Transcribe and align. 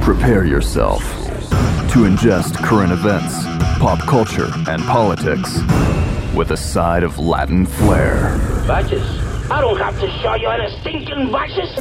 Prepare 0.00 0.44
yourself 0.44 1.02
to 1.90 2.00
ingest 2.00 2.56
current 2.56 2.92
events, 2.92 3.44
pop 3.78 3.98
culture, 4.00 4.50
and 4.68 4.82
politics 4.82 5.58
with 6.34 6.50
a 6.50 6.56
side 6.56 7.02
of 7.02 7.18
Latin 7.18 7.64
flair. 7.64 8.36
Vices? 8.66 9.02
I 9.50 9.60
don't 9.60 9.78
have 9.78 9.98
to 10.00 10.10
show 10.20 10.34
you 10.34 10.48
any 10.48 10.74
stinking 10.80 11.30
vices. 11.30 11.74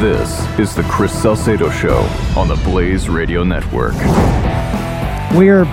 This 0.00 0.58
is 0.58 0.74
the 0.74 0.82
Chris 0.84 1.12
Salcedo 1.12 1.70
Show 1.70 1.98
on 2.36 2.48
the 2.48 2.56
Blaze 2.64 3.08
Radio 3.08 3.44
Network. 3.44 3.94
We're 5.34 5.64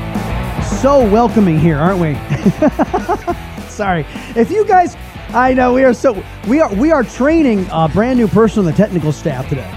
so 0.81 1.07
welcoming 1.09 1.59
here, 1.59 1.77
aren't 1.77 1.99
we? 1.99 2.15
Sorry. 3.69 4.05
If 4.35 4.49
you 4.49 4.65
guys 4.65 4.95
I 5.31 5.53
know 5.53 5.73
we 5.73 5.83
are 5.83 5.93
so 5.93 6.23
we 6.47 6.59
are 6.59 6.73
we 6.73 6.91
are 6.91 7.03
training 7.03 7.67
a 7.71 7.87
brand 7.87 8.17
new 8.17 8.27
person 8.27 8.59
on 8.59 8.65
the 8.65 8.73
technical 8.73 9.11
staff 9.11 9.47
today. 9.47 9.69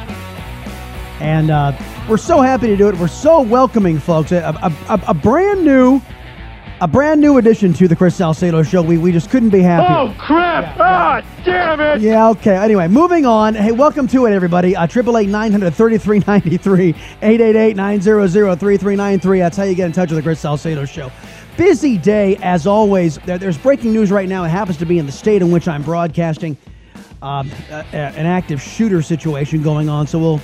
And 1.21 1.51
uh, 1.51 1.77
we're 2.09 2.17
so 2.17 2.41
happy 2.41 2.69
to 2.69 2.77
do 2.77 2.89
it. 2.89 2.97
We're 2.97 3.07
so 3.07 3.43
welcoming, 3.43 3.99
folks. 3.99 4.33
A, 4.33 4.39
a, 4.39 4.73
a, 4.89 5.01
a 5.09 5.15
brand 5.15 5.63
new 5.65 6.01
a 6.81 6.89
brand 6.89 7.21
new 7.21 7.39
addition 7.39 7.73
to 7.75 7.87
the 7.87 7.95
Chris 7.95 8.17
Salcedo 8.17 8.63
show. 8.65 8.83
We, 8.83 8.99
we 8.99 9.13
just 9.13 9.31
couldn't 9.31 9.51
be 9.51 9.61
happy. 9.61 9.87
Oh, 9.89 10.13
crap! 10.19 10.81
Ah, 10.81 11.23
damn 11.45 11.81
it! 11.81 12.01
Yeah, 12.01 12.31
okay. 12.31 12.57
Anyway, 12.57 12.89
moving 12.89 13.25
on. 13.25 13.55
Hey, 13.55 13.71
welcome 13.71 14.09
to 14.09 14.27
it, 14.27 14.33
everybody. 14.33 14.75
Uh, 14.75 14.89
triple 14.89 15.17
eight 15.17 15.29
nine 15.29 15.53
hundred 15.53 15.75
thirty 15.75 15.97
three 15.99 16.23
ninety 16.27 16.57
three 16.57 16.95
eight 17.21 17.41
eight 17.41 17.55
eight 17.55 17.77
nine 17.77 18.01
zero 18.01 18.27
zero 18.27 18.57
three 18.57 18.79
three 18.79 18.97
nine 18.97 19.21
three. 19.21 19.39
That's 19.39 19.57
how 19.57 19.63
you 19.63 19.77
get 19.77 19.87
in 19.87 19.93
touch 19.93 20.09
with 20.11 20.17
the 20.17 20.23
Chris 20.23 20.41
Salcedo 20.41 20.85
show. 20.85 21.13
Busy 21.57 21.99
day 21.99 22.37
as 22.43 22.67
always. 22.67 23.19
There's 23.19 23.59
breaking 23.59 23.93
news 23.93 24.11
right 24.11 24.29
now. 24.29 24.45
It 24.45 24.49
happens 24.49 24.79
to 24.79 24.87
be 24.87 24.99
in 24.99 25.07
the 25.07 25.13
state 25.13 25.43
in 25.43 25.51
which 25.51 25.69
I'm 25.69 25.83
broadcasting. 25.83 26.57
Um, 27.21 27.51
a- 27.71 27.85
a- 27.93 27.97
an 27.97 28.27
active 28.27 28.61
shooter 28.61 29.03
situation 29.03 29.63
going 29.63 29.89
on. 29.89 30.07
So 30.07 30.19
we'll 30.19 30.41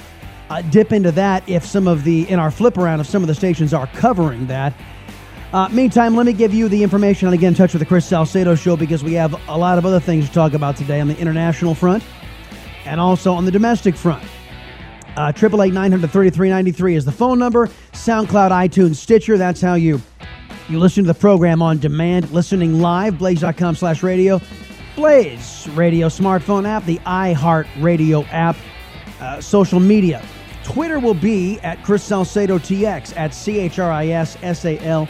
uh, 0.51 0.63
dip 0.63 0.93
into 0.93 1.11
that 1.13 1.49
if 1.49 1.65
some 1.65 1.89
of 1.89 2.05
the 2.05 2.29
in 2.29 2.39
our 2.39 2.51
flip 2.51 2.79
around 2.79 3.01
if 3.01 3.07
some 3.07 3.23
of 3.23 3.27
the 3.29 3.35
stations 3.35 3.73
are 3.75 3.87
covering 3.89 4.47
that. 4.47 4.75
Uh, 5.53 5.67
meantime, 5.71 6.15
let 6.15 6.27
me 6.27 6.33
give 6.35 6.53
you 6.53 6.69
the 6.69 6.83
information 6.83 7.27
on 7.27 7.33
again 7.35 7.55
touch 7.55 7.73
with 7.73 7.81
the 7.81 7.87
Chris 7.87 8.05
Salcedo 8.07 8.55
show 8.55 8.77
because 8.77 9.03
we 9.03 9.15
have 9.15 9.35
a 9.49 9.57
lot 9.59 9.79
of 9.79 9.87
other 9.87 9.99
things 9.99 10.29
to 10.29 10.33
talk 10.35 10.53
about 10.53 10.77
today 10.77 11.01
on 11.01 11.09
the 11.09 11.19
international 11.19 11.75
front 11.75 12.05
and 12.85 13.01
also 13.01 13.33
on 13.33 13.45
the 13.47 13.51
domestic 13.51 13.97
front. 13.97 14.23
Uh, 15.17 15.33
Triple 15.33 15.63
eight 15.63 15.73
nine 15.73 15.91
hundred 15.91 16.11
thirty 16.11 16.29
three 16.31 16.51
ninety 16.51 16.71
three 16.71 16.95
is 16.97 17.05
the 17.07 17.13
phone 17.13 17.39
number. 17.39 17.67
SoundCloud, 17.93 18.51
iTunes, 18.51 18.97
Stitcher. 18.97 19.37
That's 19.39 19.61
how 19.61 19.75
you 19.75 20.01
you 20.69 20.79
listen 20.79 21.05
to 21.05 21.13
the 21.13 21.19
program 21.19 21.63
on 21.63 21.79
demand, 21.79 22.31
listening 22.31 22.81
live. 22.81 23.19
Blaze.com 23.19 23.75
slash 23.75 24.03
radio. 24.03 24.41
Blaze 24.97 25.69
radio 25.71 26.09
smartphone 26.09 26.67
app, 26.67 26.85
the 26.85 26.99
iHeart 26.99 27.67
Radio 27.81 28.25
app, 28.25 28.57
uh, 29.21 29.41
social 29.41 29.81
media. 29.81 30.23
Twitter 30.65 30.99
will 30.99 31.15
be 31.15 31.59
at 31.61 31.83
Chris 31.85 32.03
Salcedo 32.03 32.59
TX 32.59 33.17
at 33.17 33.33
C 33.33 33.59
H 33.61 33.79
R 33.79 33.91
I 33.91 34.09
S 34.09 34.37
S 34.43 34.65
A 34.65 34.79
L 34.81 35.09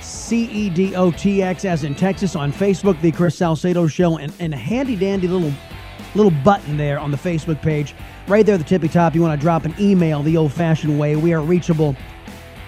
C 0.00 0.44
E 0.44 0.70
D 0.70 0.94
O 0.94 1.10
T 1.10 1.42
X 1.42 1.64
as 1.64 1.82
in 1.82 1.94
Texas. 1.94 2.36
On 2.36 2.52
Facebook, 2.52 3.00
the 3.00 3.10
Chris 3.10 3.36
Salcedo 3.36 3.86
Show, 3.86 4.18
and, 4.18 4.32
and 4.38 4.54
a 4.54 4.56
handy 4.56 4.94
dandy 4.94 5.26
little 5.26 5.52
little 6.14 6.30
button 6.44 6.76
there 6.76 6.98
on 6.98 7.10
the 7.10 7.16
Facebook 7.16 7.60
page. 7.62 7.94
Right 8.28 8.46
there 8.46 8.54
at 8.54 8.58
the 8.58 8.64
tippy 8.64 8.88
top, 8.88 9.14
you 9.14 9.22
want 9.22 9.38
to 9.38 9.42
drop 9.42 9.64
an 9.64 9.74
email 9.80 10.22
the 10.22 10.36
old 10.36 10.52
fashioned 10.52 10.98
way. 11.00 11.16
We 11.16 11.32
are 11.32 11.40
reachable 11.40 11.96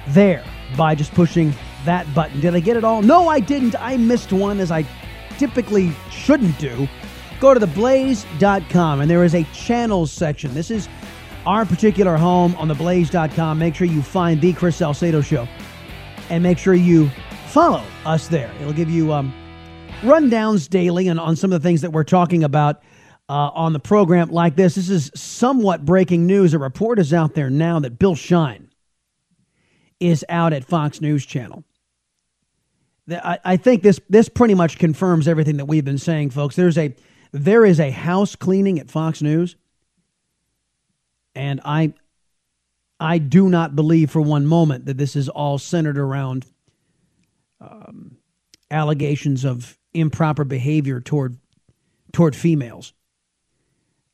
there 0.09 0.44
by 0.77 0.94
just 0.94 1.12
pushing 1.12 1.53
that 1.84 2.12
button. 2.15 2.41
Did 2.41 2.55
I 2.55 2.61
get 2.61 2.77
it 2.77 2.84
all? 2.84 3.03
No, 3.03 3.28
I 3.28 3.41
didn't. 3.41 3.75
I 3.81 3.97
missed 3.97 4.33
one 4.33 4.61
as 4.61 4.71
I 4.71 4.87
typically 5.39 5.93
shouldn't 6.11 6.59
do. 6.59 6.89
Go 7.41 7.55
to 7.55 7.61
theblaze.com 7.61 9.00
and 9.00 9.11
there 9.11 9.25
is 9.25 9.34
a 9.34 9.45
channels 9.53 10.12
section. 10.12 10.55
This 10.55 10.71
is 10.71 10.89
our 11.47 11.67
particular 11.67 12.17
home 12.17 12.55
on 12.56 12.69
theblaze.com. 12.69 13.59
Make 13.59 13.75
sure 13.75 13.87
you 13.87 14.03
find 14.03 14.41
the 14.41 14.53
Chris 14.53 14.77
Salcedo 14.77 15.21
show 15.21 15.49
and 16.31 16.43
make 16.43 16.59
sure 16.59 16.75
you 16.75 17.11
follow 17.49 17.84
us 18.06 18.28
there. 18.28 18.53
It'll 18.61 18.73
give 18.73 18.91
you 18.91 19.12
um, 19.12 19.33
rundowns 20.00 20.69
daily 20.69 21.09
and 21.09 21.21
on 21.21 21.37
some 21.37 21.53
of 21.53 21.62
the 21.62 21.67
things 21.67 21.83
that 21.83 21.91
we're 21.91 22.05
talking 22.05 22.44
about 22.44 22.83
uh, 23.28 23.50
on 23.55 23.73
the 23.73 23.81
program 23.81 24.31
like 24.31 24.56
this. 24.56 24.75
This 24.75 24.89
is 24.89 25.11
somewhat 25.15 25.84
breaking 25.84 26.27
news. 26.27 26.55
A 26.55 26.59
report 26.59 26.99
is 26.99 27.12
out 27.12 27.34
there 27.34 27.50
now 27.50 27.78
that 27.81 27.99
Bill 27.99 28.15
Shine 28.15 28.71
is 30.00 30.25
out 30.28 30.53
at 30.53 30.65
Fox 30.65 31.00
News 31.00 31.25
Channel. 31.25 31.65
I 33.11 33.57
think 33.59 33.83
this 33.83 34.01
this 34.09 34.29
pretty 34.29 34.55
much 34.55 34.79
confirms 34.79 35.29
everything 35.29 35.59
that 35.59 35.67
we've 35.67 35.85
been 35.85 35.99
saying, 35.99 36.31
folks. 36.31 36.57
There's 36.57 36.79
a 36.79 36.95
there 37.33 37.65
is 37.65 37.79
a 37.79 37.91
house 37.91 38.35
cleaning 38.35 38.79
at 38.79 38.91
Fox 38.91 39.21
News, 39.21 39.57
and 41.35 41.61
I 41.65 41.93
I 42.99 43.19
do 43.19 43.49
not 43.49 43.77
believe 43.77 44.11
for 44.11 44.23
one 44.23 44.47
moment 44.47 44.87
that 44.87 44.97
this 44.97 45.17
is 45.17 45.29
all 45.29 45.59
centered 45.59 45.99
around 45.99 46.47
um, 47.61 48.17
allegations 48.71 49.45
of 49.45 49.79
improper 49.93 50.45
behavior 50.45 51.01
toward 51.01 51.39
toward 52.13 52.35
females. 52.35 52.95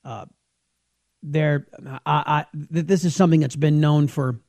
Uh, 0.04 0.26
there, 1.22 1.66
I, 1.84 2.00
I, 2.06 2.46
this 2.54 3.04
is 3.04 3.14
something 3.14 3.40
that's 3.40 3.56
been 3.56 3.80
known 3.80 4.08
for 4.08 4.40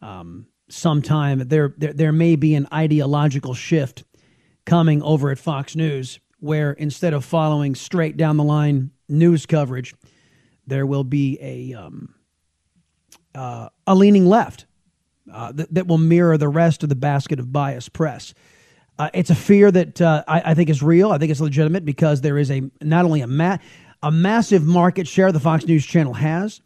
um, 0.00 0.46
some 0.70 1.02
time. 1.02 1.48
There, 1.48 1.74
there, 1.76 1.92
there 1.92 2.12
may 2.12 2.36
be 2.36 2.54
an 2.54 2.66
ideological 2.72 3.54
shift 3.54 4.04
coming 4.64 5.02
over 5.02 5.30
at 5.30 5.38
Fox 5.38 5.74
News, 5.76 6.20
where 6.38 6.72
instead 6.72 7.12
of 7.12 7.24
following 7.24 7.74
straight 7.74 8.16
down 8.16 8.36
the 8.36 8.44
line 8.44 8.90
news 9.08 9.46
coverage, 9.46 9.94
there 10.66 10.86
will 10.86 11.04
be 11.04 11.38
a 11.40 11.74
um, 11.74 12.14
uh, 13.34 13.68
a 13.86 13.94
leaning 13.94 14.26
left 14.26 14.66
uh, 15.32 15.52
that, 15.52 15.72
that 15.74 15.86
will 15.86 15.98
mirror 15.98 16.36
the 16.36 16.48
rest 16.48 16.82
of 16.82 16.88
the 16.88 16.94
basket 16.94 17.38
of 17.38 17.52
bias 17.52 17.88
press. 17.88 18.34
Uh, 18.98 19.08
it's 19.14 19.30
a 19.30 19.34
fear 19.34 19.70
that 19.70 20.00
uh, 20.00 20.22
I, 20.28 20.50
I 20.50 20.54
think 20.54 20.68
is 20.68 20.82
real. 20.82 21.10
I 21.10 21.18
think 21.18 21.30
it's 21.30 21.40
legitimate 21.40 21.84
because 21.84 22.20
there 22.20 22.38
is 22.38 22.50
a 22.50 22.62
not 22.80 23.04
only 23.04 23.22
a 23.22 23.26
ma- 23.26 23.58
a 24.02 24.10
massive 24.10 24.64
market 24.64 25.06
share 25.06 25.32
the 25.32 25.40
Fox 25.40 25.66
News 25.66 25.84
Channel 25.84 26.14
has, 26.14 26.60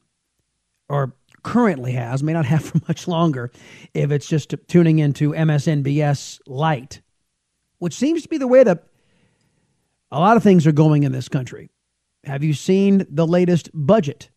or 0.89 1.15
currently 1.44 1.93
has, 1.93 2.25
may 2.25 2.32
not 2.32 2.46
have 2.46 2.64
for 2.64 2.81
much 2.88 3.06
longer, 3.06 3.52
if 3.94 4.11
it's 4.11 4.26
just 4.26 4.52
tuning 4.67 4.99
into 4.99 5.31
MSNBS 5.31 6.41
Light, 6.49 7.00
which 7.79 7.94
seems 7.94 8.23
to 8.23 8.29
be 8.29 8.38
the 8.38 8.49
way 8.49 8.64
that 8.64 8.88
a 10.11 10.19
lot 10.19 10.37
of 10.37 10.43
things 10.43 10.67
are 10.67 10.73
going 10.73 11.05
in 11.05 11.12
this 11.12 11.29
country. 11.29 11.70
Have 12.25 12.43
you 12.43 12.55
seen 12.55 13.06
the 13.08 13.26
latest 13.26 13.70
budget? 13.73 14.31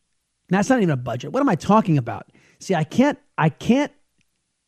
That's 0.49 0.69
not 0.69 0.79
even 0.79 0.91
a 0.91 0.97
budget. 0.97 1.31
What 1.31 1.41
am 1.41 1.49
I 1.49 1.55
talking 1.55 1.97
about? 1.97 2.31
See, 2.59 2.75
I 2.75 2.83
can't 2.83 3.19
I 3.37 3.49
can't 3.49 3.91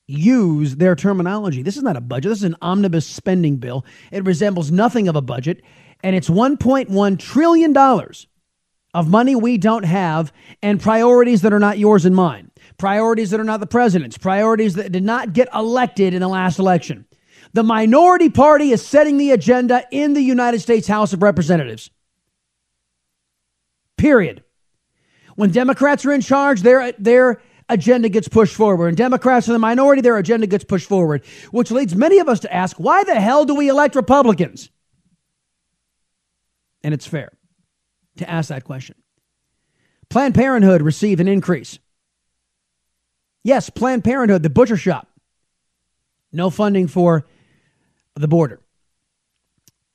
use 0.08 0.76
their 0.76 0.96
terminology. 0.96 1.62
This 1.62 1.78
is 1.78 1.84
not 1.84 1.98
a 1.98 2.02
budget. 2.02 2.30
This 2.30 2.40
is 2.40 2.44
an 2.46 2.56
omnibus 2.62 3.06
spending 3.06 3.58
bill. 3.58 3.86
It 4.12 4.26
resembles 4.26 4.72
nothing 4.72 5.08
of 5.08 5.16
a 5.16 5.22
budget, 5.22 5.62
and 6.04 6.16
it's 6.16 6.30
1.1 6.30 7.20
trillion 7.20 7.74
dollars 7.74 8.28
of 8.94 9.08
money 9.08 9.36
we 9.36 9.58
don't 9.58 9.84
have 9.84 10.34
and 10.62 10.82
priorities 10.82 11.42
that 11.42 11.54
are 11.54 11.60
not 11.60 11.78
yours 11.78 12.06
and 12.06 12.16
mine. 12.16 12.52
Priorities 12.78 13.30
that 13.32 13.40
are 13.40 13.46
not 13.46 13.60
the 13.60 13.68
president's, 13.68 14.18
priorities 14.18 14.76
that 14.76 14.92
did 14.92 15.04
not 15.04 15.34
get 15.34 15.50
elected 15.54 16.14
in 16.14 16.22
the 16.22 16.28
last 16.28 16.60
election. 16.60 17.06
The 17.54 17.64
minority 17.64 18.30
party 18.30 18.72
is 18.72 18.86
setting 18.86 19.18
the 19.18 19.32
agenda 19.32 19.84
in 19.92 20.14
the 20.14 20.22
United 20.22 20.60
States 20.60 20.88
House 20.88 21.14
of 21.14 21.22
Representatives. 21.22 21.90
Period. 23.98 24.44
When 25.36 25.52
Democrats 25.52 26.06
are 26.06 26.12
in 26.12 26.22
charge, 26.22 26.62
their, 26.62 26.92
their 26.94 27.42
agenda 27.68 28.10
gets 28.10 28.28
pushed 28.28 28.56
forward. 28.56 28.90
And 28.90 28.98
Democrats 28.98 29.50
are 29.50 29.54
the 29.54 29.60
minority, 29.60 30.02
their 30.02 30.18
agenda 30.18 30.48
gets 30.48 30.64
pushed 30.64 30.88
forward, 30.88 31.26
which 31.52 31.72
leads 31.72 31.96
many 31.96 32.20
of 32.20 32.30
us 32.30 32.42
to 32.42 32.54
ask 32.54 32.78
why 32.78 33.04
the 33.04 33.20
hell 33.20 33.46
do 33.46 33.56
we 33.56 33.68
elect 33.70 33.96
Republicans? 33.96 34.70
And 36.84 36.94
it's 36.94 37.06
fair 37.06 37.32
to 38.20 38.30
ask 38.30 38.50
that 38.50 38.64
question. 38.64 38.96
Planned 40.10 40.36
Parenthood 40.36 40.82
received 40.82 41.22
an 41.22 41.28
increase. 41.28 41.80
Yes, 43.44 43.70
Planned 43.70 44.04
Parenthood, 44.04 44.44
the 44.44 44.50
butcher 44.50 44.78
shop. 44.78 45.08
No 46.32 46.50
funding 46.50 46.88
for 46.88 47.26
the 48.16 48.28
border. 48.28 48.60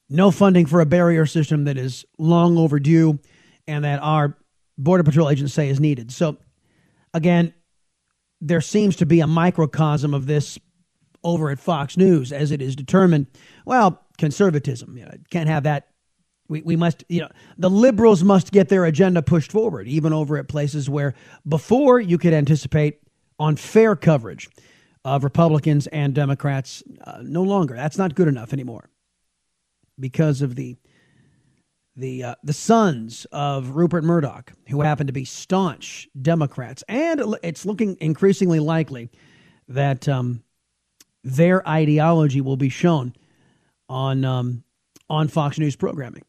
No 0.09 0.31
funding 0.31 0.67
for 0.67 0.81
a 0.81 0.87
barrier 0.87 1.27
system 1.27 1.65
that 1.65 1.77
is 1.77 2.05
long 2.19 2.59
overdue 2.59 3.19
and 3.67 3.85
that 3.85 4.01
our 4.01 4.37
Border 4.77 5.05
Patrol 5.05 5.31
agents 5.31 5.55
say 5.55 5.69
is 5.69 5.81
needed. 5.81 6.13
So, 6.13 6.37
again, 7.13 7.55
there 8.41 8.61
seems 8.61 8.97
to 8.97 9.07
be 9.07 9.21
a 9.21 9.27
microcosm 9.27 10.15
of 10.15 10.27
this 10.27 10.59
over 11.23 11.51
at 11.51 11.59
Fox 11.59 11.97
News 11.97 12.33
as 12.33 12.51
it 12.51 12.61
is 12.61 12.77
determined. 12.77 13.27
Well, 13.65 14.03
conservatism. 14.19 14.97
You 14.97 15.07
know, 15.07 15.15
can't 15.31 15.49
have 15.49 15.63
that. 15.63 15.89
We, 16.49 16.63
we 16.63 16.77
must, 16.77 17.05
you 17.09 17.23
know, 17.23 17.29
the 17.57 17.71
liberals 17.71 18.23
must 18.23 18.53
get 18.53 18.69
their 18.69 18.85
agenda 18.85 19.23
pushed 19.23 19.51
forward, 19.51 19.89
even 19.89 20.13
over 20.13 20.37
at 20.37 20.47
places 20.49 20.91
where 20.91 21.15
before 21.49 22.01
you 22.01 22.19
could 22.19 22.35
anticipate 22.35 23.01
on 23.39 23.57
fair 23.57 23.97
coverage 23.97 24.49
of 25.05 25.25
Republicans 25.25 25.87
and 25.89 26.15
Democrats. 26.15 26.83
Uh, 27.03 27.19
no 27.23 27.43
longer. 27.43 27.75
That's 27.75 27.99
not 27.99 28.15
good 28.15 28.29
enough 28.29 28.53
anymore 28.53 28.91
because 29.99 30.43
of 30.43 30.55
the 30.57 30.77
the 31.97 32.25
uh, 32.25 32.35
the 32.43 32.53
sons 32.53 33.25
of 33.31 33.71
Rupert 33.71 34.03
Murdoch, 34.03 34.53
who 34.69 34.81
happen 34.81 35.07
to 35.07 35.13
be 35.13 35.25
staunch 35.25 36.09
Democrats, 36.21 36.83
and 36.89 37.37
it's 37.43 37.65
looking 37.65 37.97
increasingly 38.01 38.59
likely 38.59 39.11
that 39.69 40.09
um, 40.09 40.43
their 41.23 41.67
ideology 41.69 42.41
will 42.41 42.57
be 42.57 42.69
shown 42.69 43.15
on 43.89 44.25
um, 44.25 44.65
on 45.09 45.29
Fox 45.29 45.59
News 45.59 45.77
programming. 45.77 46.25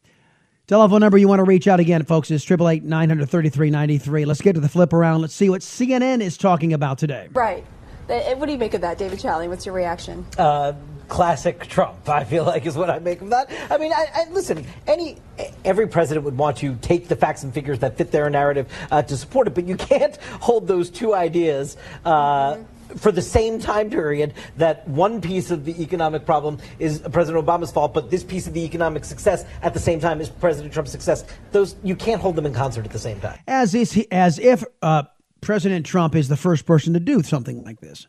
Telephone 0.66 0.98
number 0.98 1.16
you 1.16 1.28
want 1.28 1.38
to 1.38 1.44
reach 1.44 1.68
out 1.68 1.78
again, 1.78 2.02
folks, 2.02 2.28
is 2.28 2.42
888 2.42 2.82
933 2.82 3.70
93. 3.70 4.24
Let's 4.24 4.40
get 4.40 4.54
to 4.54 4.60
the 4.60 4.68
flip 4.68 4.92
around. 4.92 5.20
Let's 5.20 5.32
see 5.32 5.48
what 5.48 5.60
CNN 5.60 6.20
is 6.20 6.36
talking 6.36 6.72
about 6.72 6.98
today. 6.98 7.28
Right. 7.32 7.64
What 8.08 8.46
do 8.46 8.52
you 8.52 8.58
make 8.58 8.74
of 8.74 8.80
that, 8.80 8.98
David 8.98 9.20
Chalian? 9.20 9.48
What's 9.48 9.64
your 9.64 9.76
reaction? 9.76 10.26
Uh, 10.36 10.72
classic 11.06 11.68
Trump. 11.68 12.08
I 12.08 12.24
feel 12.24 12.44
like 12.44 12.66
is 12.66 12.76
what 12.76 12.90
I 12.90 12.98
make 12.98 13.20
of 13.20 13.30
that. 13.30 13.48
I 13.70 13.78
mean, 13.78 13.92
I, 13.92 14.06
I, 14.12 14.30
listen. 14.30 14.66
Any 14.88 15.18
every 15.64 15.86
president 15.86 16.24
would 16.24 16.36
want 16.36 16.56
to 16.58 16.74
take 16.76 17.06
the 17.06 17.16
facts 17.16 17.44
and 17.44 17.54
figures 17.54 17.78
that 17.78 17.96
fit 17.96 18.10
their 18.10 18.28
narrative 18.28 18.66
uh, 18.90 19.02
to 19.02 19.16
support 19.16 19.46
it, 19.46 19.54
but 19.54 19.68
you 19.68 19.76
can't 19.76 20.16
hold 20.40 20.66
those 20.66 20.90
two 20.90 21.14
ideas. 21.14 21.76
Uh, 22.04 22.54
mm-hmm 22.54 22.75
for 22.96 23.12
the 23.12 23.22
same 23.22 23.58
time 23.58 23.90
period 23.90 24.34
that 24.56 24.86
one 24.88 25.20
piece 25.20 25.50
of 25.50 25.64
the 25.64 25.80
economic 25.82 26.24
problem 26.24 26.58
is 26.78 27.00
President 27.12 27.44
Obama's 27.44 27.72
fault, 27.72 27.94
but 27.94 28.10
this 28.10 28.24
piece 28.24 28.46
of 28.46 28.54
the 28.54 28.64
economic 28.64 29.04
success 29.04 29.44
at 29.62 29.74
the 29.74 29.80
same 29.80 30.00
time 30.00 30.20
is 30.20 30.28
President 30.28 30.72
Trump's 30.72 30.92
success. 30.92 31.24
Those 31.52 31.76
you 31.82 31.96
can't 31.96 32.20
hold 32.20 32.36
them 32.36 32.46
in 32.46 32.54
concert 32.54 32.84
at 32.84 32.92
the 32.92 32.98
same 32.98 33.20
time. 33.20 33.38
As 33.46 33.74
is 33.74 34.06
as 34.10 34.38
if 34.38 34.64
uh, 34.82 35.04
President 35.40 35.86
Trump 35.86 36.14
is 36.14 36.28
the 36.28 36.36
first 36.36 36.66
person 36.66 36.92
to 36.94 37.00
do 37.00 37.22
something 37.22 37.62
like 37.64 37.80
this. 37.80 38.06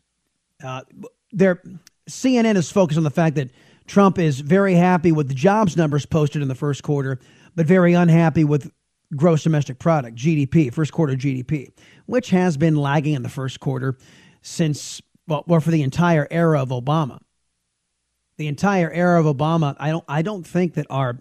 Uh, 0.63 0.81
CNN 2.09 2.56
is 2.56 2.71
focused 2.71 2.97
on 2.97 3.03
the 3.03 3.09
fact 3.09 3.35
that 3.35 3.51
Trump 3.85 4.19
is 4.19 4.39
very 4.39 4.74
happy 4.75 5.12
with 5.12 5.27
the 5.27 5.33
jobs 5.33 5.77
numbers 5.77 6.06
posted 6.06 6.41
in 6.41 6.47
the 6.47 6.56
first 6.56 6.83
quarter, 6.83 7.19
but 7.56 7.65
very 7.65 7.94
unhappy 7.94 8.44
with 8.44 8.71
gross 9.15 9.44
domestic 9.44 9.79
product, 9.79 10.18
GDP, 10.18 10.74
first 10.74 10.91
quarter 10.91 11.13
GDP, 11.13 11.71
which 12.06 12.29
has 12.29 12.57
been 12.57 12.75
lagging 12.75 13.13
in 13.13 13.24
the 13.24 13.29
first 13.29 13.59
quarter 13.59 13.97
since, 14.48 15.02
well, 15.28 15.44
well 15.46 15.60
for 15.60 15.72
the 15.72 15.84
entire 15.84 16.26
era 16.32 16.62
of 16.62 16.70
Obama. 16.70 17.20
The 18.38 18.48
entire 18.48 18.90
era 18.90 19.20
of 19.20 19.26
Obama, 19.26 19.76
I 19.78 19.90
don't, 19.90 20.06
I 20.08 20.22
don't 20.22 20.48
think 20.48 20.76
that 20.76 20.88
our, 20.90 21.20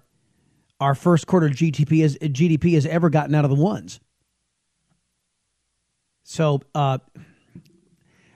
our 0.78 0.94
first 0.94 1.26
quarter 1.26 1.48
GDP, 1.48 2.04
is, 2.04 2.16
GDP 2.18 2.74
has 2.74 2.86
ever 2.86 3.10
gotten 3.10 3.34
out 3.34 3.44
of 3.44 3.50
the 3.50 3.56
ones. 3.56 3.98
So, 6.22 6.60
uh, 6.74 6.98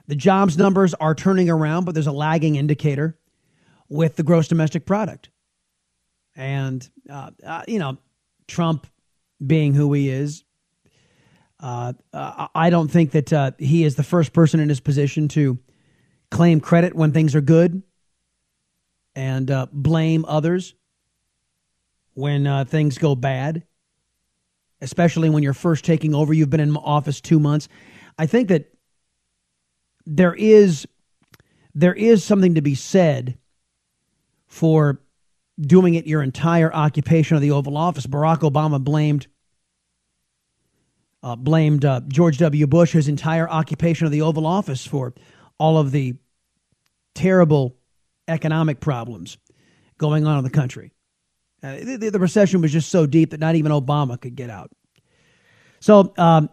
the 0.08 0.16
jobs 0.16 0.58
numbers 0.58 0.92
are 0.94 1.14
turning 1.14 1.48
around, 1.48 1.84
but 1.84 1.94
there's 1.94 2.08
a 2.08 2.12
lagging 2.12 2.56
indicator 2.56 3.16
with 3.88 4.16
the 4.16 4.24
gross 4.24 4.48
domestic 4.48 4.86
product. 4.86 5.30
And, 6.34 6.88
uh, 7.08 7.30
uh, 7.46 7.62
you 7.68 7.78
know, 7.78 7.96
Trump 8.48 8.88
being 9.44 9.72
who 9.72 9.92
he 9.92 10.08
is, 10.08 10.42
uh, 11.60 11.92
uh 12.12 12.48
I 12.54 12.70
don't 12.70 12.90
think 12.90 13.12
that 13.12 13.32
uh, 13.32 13.52
he 13.58 13.84
is 13.84 13.94
the 13.94 14.02
first 14.02 14.32
person 14.32 14.60
in 14.60 14.68
his 14.68 14.80
position 14.80 15.28
to 15.28 15.58
claim 16.30 16.60
credit 16.60 16.94
when 16.94 17.12
things 17.12 17.34
are 17.34 17.40
good 17.40 17.82
and 19.14 19.50
uh, 19.50 19.66
blame 19.72 20.24
others 20.26 20.74
when 22.14 22.66
things 22.66 22.98
go 22.98 23.14
bad, 23.14 23.64
especially 24.80 25.30
when 25.30 25.42
you're 25.42 25.54
first 25.54 25.84
taking 25.84 26.14
over. 26.14 26.34
You've 26.34 26.50
been 26.50 26.60
in 26.60 26.76
office 26.76 27.20
two 27.20 27.40
months. 27.40 27.68
I 28.18 28.26
think 28.26 28.48
that 28.48 28.72
there 30.06 30.34
is 30.34 30.86
there 31.74 31.94
is 31.94 32.24
something 32.24 32.56
to 32.56 32.62
be 32.62 32.74
said 32.74 33.38
for 34.46 35.00
doing 35.60 35.94
it 35.94 36.06
your 36.06 36.22
entire 36.22 36.72
occupation 36.72 37.36
of 37.36 37.42
the 37.42 37.52
Oval 37.52 37.76
Office. 37.76 38.06
Barack 38.06 38.38
Obama 38.38 38.82
blamed 38.82 39.26
uh, 41.22 41.36
blamed 41.36 41.84
uh, 41.84 42.00
George 42.08 42.38
W. 42.38 42.66
Bush 42.66 42.92
his 42.92 43.08
entire 43.08 43.48
occupation 43.48 44.06
of 44.06 44.12
the 44.12 44.22
Oval 44.22 44.46
Office 44.46 44.86
for 44.86 45.14
all 45.58 45.78
of 45.78 45.90
the 45.90 46.14
terrible 47.14 47.76
economic 48.28 48.80
problems 48.80 49.38
going 49.98 50.26
on 50.26 50.38
in 50.38 50.44
the 50.44 50.50
country. 50.50 50.92
Uh, 51.62 51.76
the, 51.76 52.10
the, 52.10 52.18
recession 52.18 52.62
was 52.62 52.72
just 52.72 52.88
so 52.88 53.06
deep 53.06 53.30
that 53.30 53.40
not 53.40 53.54
even 53.54 53.70
Obama 53.70 54.18
could 54.18 54.34
get 54.34 54.48
out. 54.48 54.70
So 55.80 56.14
um, 56.16 56.48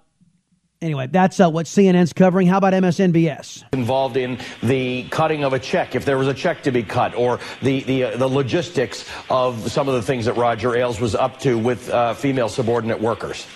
Anyway, 0.79 1.07
that's 1.07 1.39
uh, 1.39 1.49
what 1.49 1.65
CNN's 1.65 2.13
covering. 2.13 2.45
How 2.45 2.59
about 2.59 2.73
MSNBS? 2.73 3.63
Involved 3.73 4.15
in 4.15 4.37
the 4.61 5.07
cutting 5.09 5.43
of 5.43 5.53
a 5.53 5.59
check, 5.59 5.95
if 5.95 6.05
there 6.05 6.19
was 6.19 6.27
a 6.27 6.35
check 6.35 6.61
to 6.63 6.71
be 6.71 6.83
cut, 6.83 7.15
or 7.15 7.39
the 7.63 7.79
the, 7.81 8.03
uh, 8.03 8.17
the 8.17 8.27
logistics 8.27 9.09
of 9.31 9.71
some 9.71 9.87
of 9.87 9.95
the 9.95 10.03
things 10.03 10.25
that 10.25 10.33
Roger 10.33 10.75
Ailes 10.75 10.99
was 10.99 11.15
up 11.15 11.39
to 11.39 11.57
with 11.57 11.89
uh, 11.89 12.13
female 12.13 12.47
subordinate 12.47 13.01
workers. 13.01 13.47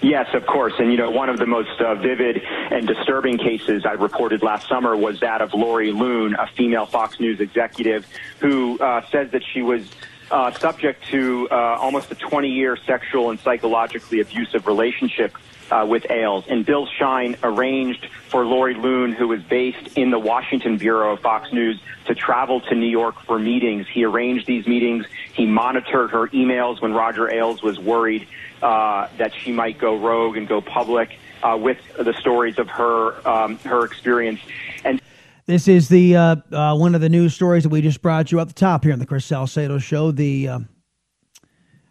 Yes, 0.00 0.28
of 0.34 0.46
course. 0.46 0.74
And, 0.78 0.92
you 0.92 0.98
know, 0.98 1.10
one 1.10 1.28
of 1.28 1.38
the 1.38 1.46
most 1.46 1.80
uh, 1.80 1.94
vivid 1.96 2.40
and 2.44 2.86
disturbing 2.86 3.38
cases 3.38 3.84
I 3.84 3.92
reported 3.92 4.42
last 4.42 4.68
summer 4.68 4.96
was 4.96 5.20
that 5.20 5.40
of 5.40 5.54
Laurie 5.54 5.92
Luhn, 5.92 6.34
a 6.34 6.46
female 6.56 6.86
Fox 6.86 7.18
News 7.18 7.40
executive 7.40 8.06
who 8.38 8.78
uh, 8.78 9.04
says 9.10 9.30
that 9.32 9.42
she 9.52 9.62
was 9.62 9.88
uh, 10.30 10.52
subject 10.52 11.06
to 11.08 11.48
uh, 11.50 11.54
almost 11.80 12.10
a 12.12 12.14
20 12.14 12.48
year 12.48 12.76
sexual 12.86 13.30
and 13.30 13.40
psychologically 13.40 14.20
abusive 14.20 14.66
relationship 14.66 15.36
uh, 15.70 15.86
with 15.88 16.10
Ailes. 16.10 16.44
And 16.48 16.64
Bill 16.64 16.86
Shine 16.98 17.36
arranged 17.42 18.08
for 18.28 18.44
Laurie 18.44 18.74
Luhn, 18.74 19.14
who 19.14 19.28
was 19.28 19.42
based 19.42 19.96
in 19.96 20.10
the 20.10 20.18
Washington 20.18 20.76
bureau 20.76 21.14
of 21.14 21.20
Fox 21.20 21.52
News, 21.52 21.80
to 22.06 22.14
travel 22.14 22.60
to 22.62 22.74
New 22.74 22.88
York 22.88 23.20
for 23.22 23.38
meetings. 23.38 23.86
He 23.92 24.04
arranged 24.04 24.46
these 24.46 24.66
meetings. 24.66 25.06
He 25.34 25.46
monitored 25.46 26.10
her 26.10 26.28
emails 26.28 26.80
when 26.80 26.92
Roger 26.92 27.30
Ailes 27.30 27.62
was 27.62 27.78
worried 27.78 28.26
uh, 28.62 29.08
that 29.18 29.32
she 29.34 29.52
might 29.52 29.78
go 29.78 29.96
rogue 29.96 30.36
and 30.36 30.48
go 30.48 30.60
public 30.60 31.18
uh, 31.42 31.56
with 31.60 31.78
the 31.96 32.14
stories 32.20 32.58
of 32.58 32.68
her 32.68 33.28
um, 33.28 33.58
her 33.58 33.84
experience. 33.84 34.40
And 34.84 35.00
this 35.46 35.68
is 35.68 35.88
the 35.88 36.16
uh, 36.16 36.36
uh, 36.52 36.76
one 36.76 36.94
of 36.94 37.00
the 37.00 37.08
news 37.08 37.34
stories 37.34 37.62
that 37.62 37.70
we 37.70 37.80
just 37.80 38.02
brought 38.02 38.32
you 38.32 38.40
up 38.40 38.48
the 38.48 38.54
top 38.54 38.84
here 38.84 38.92
on 38.92 38.98
the 38.98 39.06
Chris 39.06 39.24
Salcedo 39.24 39.78
Show. 39.78 40.10
The 40.10 40.48
uh, 40.48 40.58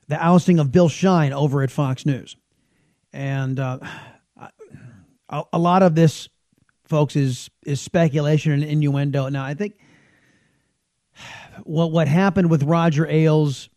the 0.07 0.23
ousting 0.23 0.59
of 0.59 0.71
Bill 0.71 0.89
Shine 0.89 1.33
over 1.33 1.61
at 1.61 1.71
Fox 1.71 2.05
News. 2.05 2.35
And 3.13 3.59
uh, 3.59 3.79
a, 5.29 5.43
a 5.53 5.59
lot 5.59 5.83
of 5.83 5.95
this, 5.95 6.29
folks, 6.85 7.15
is 7.15 7.49
is 7.65 7.81
speculation 7.81 8.51
and 8.51 8.63
innuendo. 8.63 9.29
Now, 9.29 9.43
I 9.43 9.53
think 9.53 9.75
what 11.63 11.91
what 11.91 12.07
happened 12.07 12.49
with 12.49 12.63
Roger 12.63 13.07
Ailes, 13.07 13.69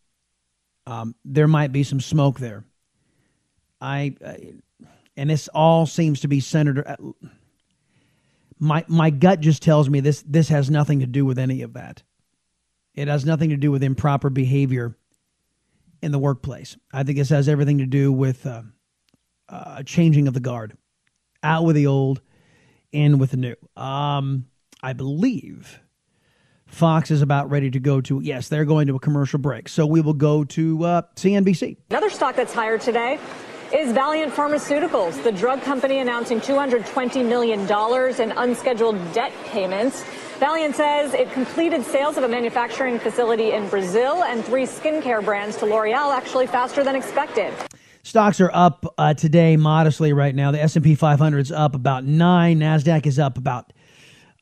um, 0.87 1.15
there 1.25 1.47
might 1.47 1.71
be 1.71 1.83
some 1.83 1.99
smoke 1.99 2.39
there. 2.39 2.65
I, 3.81 4.15
I, 4.25 4.53
and 5.17 5.29
this 5.29 5.47
all 5.49 5.85
seems 5.85 6.21
to 6.21 6.27
be 6.27 6.39
centered. 6.39 6.85
Uh, 6.85 6.95
my 8.59 8.85
my 8.87 9.09
gut 9.09 9.39
just 9.39 9.63
tells 9.63 9.89
me 9.89 9.99
this 9.99 10.23
this 10.27 10.49
has 10.49 10.69
nothing 10.69 10.99
to 10.99 11.07
do 11.07 11.25
with 11.25 11.39
any 11.39 11.63
of 11.63 11.73
that. 11.73 12.03
It 12.93 13.07
has 13.07 13.25
nothing 13.25 13.49
to 13.49 13.57
do 13.57 13.71
with 13.71 13.83
improper 13.83 14.29
behavior 14.29 14.95
in 16.01 16.11
the 16.11 16.19
workplace. 16.19 16.77
I 16.93 17.03
think 17.03 17.17
this 17.17 17.29
has 17.29 17.49
everything 17.49 17.79
to 17.79 17.85
do 17.85 18.11
with 18.11 18.45
uh, 18.45 18.63
uh, 19.49 19.83
changing 19.83 20.27
of 20.27 20.33
the 20.33 20.39
guard, 20.39 20.77
out 21.41 21.63
with 21.63 21.75
the 21.75 21.87
old, 21.87 22.21
in 22.91 23.17
with 23.17 23.31
the 23.31 23.37
new. 23.37 23.55
Um, 23.81 24.47
I 24.83 24.93
believe 24.93 25.79
Fox 26.65 27.11
is 27.11 27.21
about 27.21 27.49
ready 27.49 27.69
to 27.71 27.79
go 27.79 28.01
to, 28.01 28.19
yes, 28.21 28.49
they're 28.49 28.65
going 28.65 28.87
to 28.87 28.95
a 28.95 28.99
commercial 28.99 29.39
break. 29.39 29.69
So 29.69 29.85
we 29.85 30.01
will 30.01 30.13
go 30.13 30.43
to 30.45 30.83
uh, 30.83 31.01
CNBC. 31.15 31.77
Another 31.89 32.09
stock 32.09 32.35
that's 32.35 32.53
higher 32.53 32.77
today 32.77 33.19
is 33.73 33.93
Valeant 33.93 34.33
Pharmaceuticals, 34.33 35.23
the 35.23 35.31
drug 35.31 35.61
company 35.61 35.99
announcing 35.99 36.41
$220 36.41 37.25
million 37.27 37.61
in 37.61 38.37
unscheduled 38.37 39.13
debt 39.13 39.31
payments. 39.45 40.03
Valiant 40.39 40.75
says 40.75 41.13
it 41.13 41.31
completed 41.31 41.83
sales 41.85 42.17
of 42.17 42.23
a 42.23 42.27
manufacturing 42.27 42.99
facility 42.99 43.51
in 43.51 43.69
Brazil 43.69 44.23
and 44.23 44.43
three 44.43 44.63
skincare 44.63 45.23
brands 45.23 45.55
to 45.57 45.65
L'Oreal 45.65 46.13
actually 46.13 46.47
faster 46.47 46.83
than 46.83 46.95
expected. 46.95 47.53
Stocks 48.03 48.41
are 48.41 48.51
up 48.53 48.93
uh, 48.97 49.13
today 49.13 49.55
modestly 49.55 50.11
right 50.11 50.35
now. 50.35 50.51
The 50.51 50.61
S&P 50.61 50.95
500 50.95 51.39
is 51.39 51.51
up 51.51 51.73
about 51.73 52.03
9, 52.03 52.59
Nasdaq 52.59 53.05
is 53.05 53.19
up 53.19 53.37
about 53.37 53.71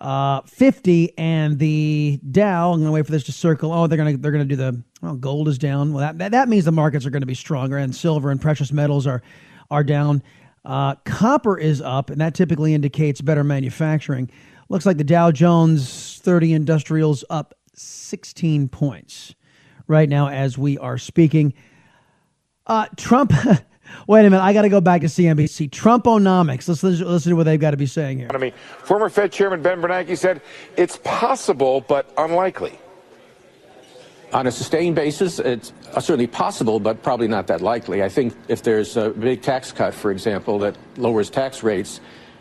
uh, 0.01 0.41
50 0.41 1.17
and 1.17 1.59
the 1.59 2.19
Dow, 2.31 2.71
I'm 2.71 2.79
going 2.79 2.87
to 2.87 2.91
wait 2.91 3.05
for 3.05 3.11
this 3.11 3.25
to 3.25 3.31
circle. 3.31 3.73
Oh, 3.73 3.87
they're 3.87 3.97
going 3.97 4.15
to 4.15 4.21
they're 4.21 4.31
going 4.31 4.47
to 4.47 4.55
do 4.55 4.55
the 4.55 4.81
well, 5.01 5.15
gold 5.15 5.47
is 5.47 5.57
down. 5.57 5.93
Well, 5.93 6.13
that, 6.13 6.31
that 6.31 6.49
means 6.49 6.65
the 6.65 6.71
markets 6.71 7.05
are 7.05 7.09
going 7.09 7.21
to 7.21 7.27
be 7.27 7.35
stronger 7.35 7.77
and 7.77 7.95
silver 7.95 8.31
and 8.31 8.41
precious 8.41 8.71
metals 8.71 9.05
are 9.05 9.21
are 9.69 9.83
down. 9.83 10.23
Uh, 10.65 10.95
copper 11.05 11.57
is 11.57 11.81
up 11.81 12.09
and 12.09 12.21
that 12.21 12.33
typically 12.33 12.73
indicates 12.73 13.21
better 13.21 13.43
manufacturing. 13.43 14.29
Looks 14.69 14.85
like 14.85 14.97
the 14.97 15.03
Dow 15.03 15.31
Jones 15.31 16.19
30 16.19 16.53
Industrials 16.53 17.23
up 17.29 17.55
16 17.73 18.69
points 18.69 19.35
right 19.87 20.07
now 20.07 20.29
as 20.29 20.57
we 20.57 20.77
are 20.77 20.97
speaking. 20.97 21.53
Uh, 22.67 22.87
Trump 22.95 23.33
Wait 24.07 24.21
a 24.21 24.29
minute. 24.29 24.41
I 24.41 24.53
got 24.53 24.63
to 24.63 24.69
go 24.69 24.81
back 24.81 25.01
to 25.01 25.07
CNBC. 25.07 25.69
Trumponomics. 25.69 26.67
Let's 26.67 26.83
listen, 26.83 27.07
listen 27.07 27.29
to 27.31 27.35
what 27.35 27.43
they've 27.43 27.59
got 27.59 27.71
to 27.71 27.77
be 27.77 27.85
saying 27.85 28.19
here. 28.19 28.29
I 28.33 28.37
mean, 28.37 28.53
former 28.79 29.09
Fed 29.09 29.31
Chairman 29.31 29.61
Ben 29.61 29.81
Bernanke 29.81 30.17
said 30.17 30.41
it's 30.77 30.97
possible 31.03 31.81
but 31.81 32.11
unlikely. 32.17 32.77
On 34.31 34.45
a 34.45 34.51
sustained 34.51 34.95
basis, 34.95 35.39
it's 35.39 35.73
certainly 35.93 36.27
possible, 36.27 36.79
but 36.79 37.01
probably 37.01 37.27
not 37.27 37.47
that 37.47 37.61
likely. 37.61 38.03
I 38.03 38.09
think 38.09 38.35
if 38.47 38.61
there's 38.61 38.95
a 38.95 39.09
big 39.09 39.41
tax 39.41 39.71
cut, 39.71 39.93
for 39.93 40.11
example, 40.11 40.59
that 40.59 40.77
lowers 40.97 41.31
tax 41.31 41.63
rates, 41.63 41.99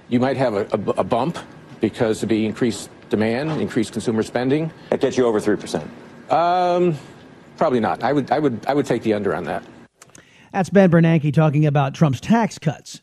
you 0.08 0.20
might 0.20 0.36
have 0.36 0.54
a, 0.54 0.66
a, 0.72 1.00
a 1.00 1.04
bump 1.04 1.38
because 1.80 2.22
of 2.22 2.28
the 2.28 2.44
increased 2.44 2.90
demand, 3.08 3.50
increased 3.60 3.92
consumer 3.92 4.22
spending. 4.22 4.70
That 4.90 5.00
gets 5.00 5.16
you 5.16 5.26
over 5.26 5.40
three 5.40 5.56
percent. 5.56 5.88
Um, 6.30 6.96
probably 7.56 7.80
not. 7.80 8.02
I 8.04 8.12
would, 8.12 8.30
I 8.30 8.38
would, 8.38 8.66
I 8.66 8.74
would 8.74 8.84
take 8.86 9.02
the 9.02 9.14
under 9.14 9.34
on 9.34 9.44
that. 9.44 9.64
That's 10.58 10.70
Ben 10.70 10.90
Bernanke 10.90 11.32
talking 11.32 11.66
about 11.66 11.94
Trump's 11.94 12.20
tax 12.20 12.58
cuts. 12.58 13.00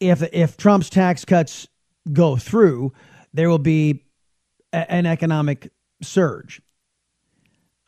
If 0.00 0.22
if 0.34 0.58
Trump's 0.58 0.90
tax 0.90 1.24
cuts 1.24 1.66
go 2.12 2.36
through, 2.36 2.92
there 3.32 3.48
will 3.48 3.58
be 3.58 4.04
a, 4.70 4.92
an 4.92 5.06
economic 5.06 5.72
surge. 6.02 6.60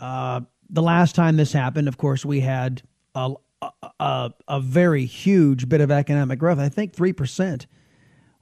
Uh, 0.01 0.41
the 0.71 0.81
last 0.81 1.15
time 1.15 1.37
this 1.37 1.53
happened, 1.53 1.89
of 1.89 1.99
course, 1.99 2.25
we 2.25 2.41
had 2.41 2.81
a, 3.15 3.35
a, 4.01 4.33
a 4.49 4.61
very 4.61 5.05
huge 5.05 5.69
bit 5.69 5.83
of 5.83 5.91
economic 5.91 6.39
growth. 6.39 6.59
I 6.59 6.71
think 6.71 6.95
three 6.95 7.13
percent 7.13 7.67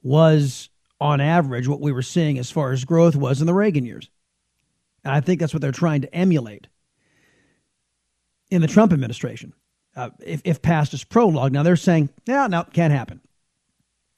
was 0.04 0.68
on 1.00 1.20
average 1.20 1.66
what 1.66 1.80
we 1.80 1.90
were 1.90 2.00
seeing 2.00 2.38
as 2.38 2.48
far 2.48 2.70
as 2.70 2.84
growth 2.84 3.16
was 3.16 3.40
in 3.40 3.48
the 3.48 3.54
Reagan 3.54 3.84
years. 3.84 4.08
And 5.02 5.12
I 5.12 5.20
think 5.20 5.40
that's 5.40 5.52
what 5.52 5.62
they're 5.62 5.72
trying 5.72 6.02
to 6.02 6.14
emulate 6.14 6.68
in 8.52 8.62
the 8.62 8.68
Trump 8.68 8.92
administration 8.92 9.52
uh, 9.96 10.10
if, 10.24 10.42
if 10.44 10.62
passed 10.62 10.94
as 10.94 11.02
prologue. 11.02 11.52
Now 11.52 11.62
they're 11.62 11.76
saying, 11.76 12.10
yeah, 12.26 12.46
no, 12.46 12.64
can't 12.64 12.92
happen. 12.92 13.20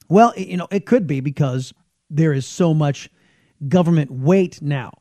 Well, 0.09 0.33
you 0.37 0.57
know, 0.57 0.67
it 0.71 0.85
could 0.85 1.07
be 1.07 1.21
because 1.21 1.73
there 2.09 2.33
is 2.33 2.45
so 2.45 2.73
much 2.73 3.09
government 3.67 4.11
weight 4.11 4.61
now. 4.61 4.91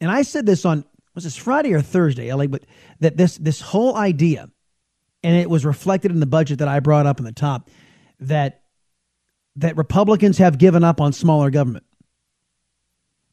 And 0.00 0.10
I 0.10 0.22
said 0.22 0.46
this 0.46 0.64
on 0.64 0.84
was 1.14 1.24
this 1.24 1.36
Friday 1.36 1.74
or 1.74 1.80
Thursday, 1.80 2.32
LA, 2.32 2.46
but 2.46 2.62
that 3.00 3.16
this 3.16 3.36
this 3.38 3.60
whole 3.60 3.96
idea, 3.96 4.48
and 5.24 5.36
it 5.36 5.50
was 5.50 5.64
reflected 5.64 6.12
in 6.12 6.20
the 6.20 6.26
budget 6.26 6.60
that 6.60 6.68
I 6.68 6.78
brought 6.78 7.06
up 7.06 7.18
in 7.18 7.24
the 7.24 7.32
top, 7.32 7.70
that 8.20 8.62
that 9.56 9.76
Republicans 9.76 10.38
have 10.38 10.58
given 10.58 10.84
up 10.84 11.00
on 11.00 11.12
smaller 11.12 11.50
government 11.50 11.84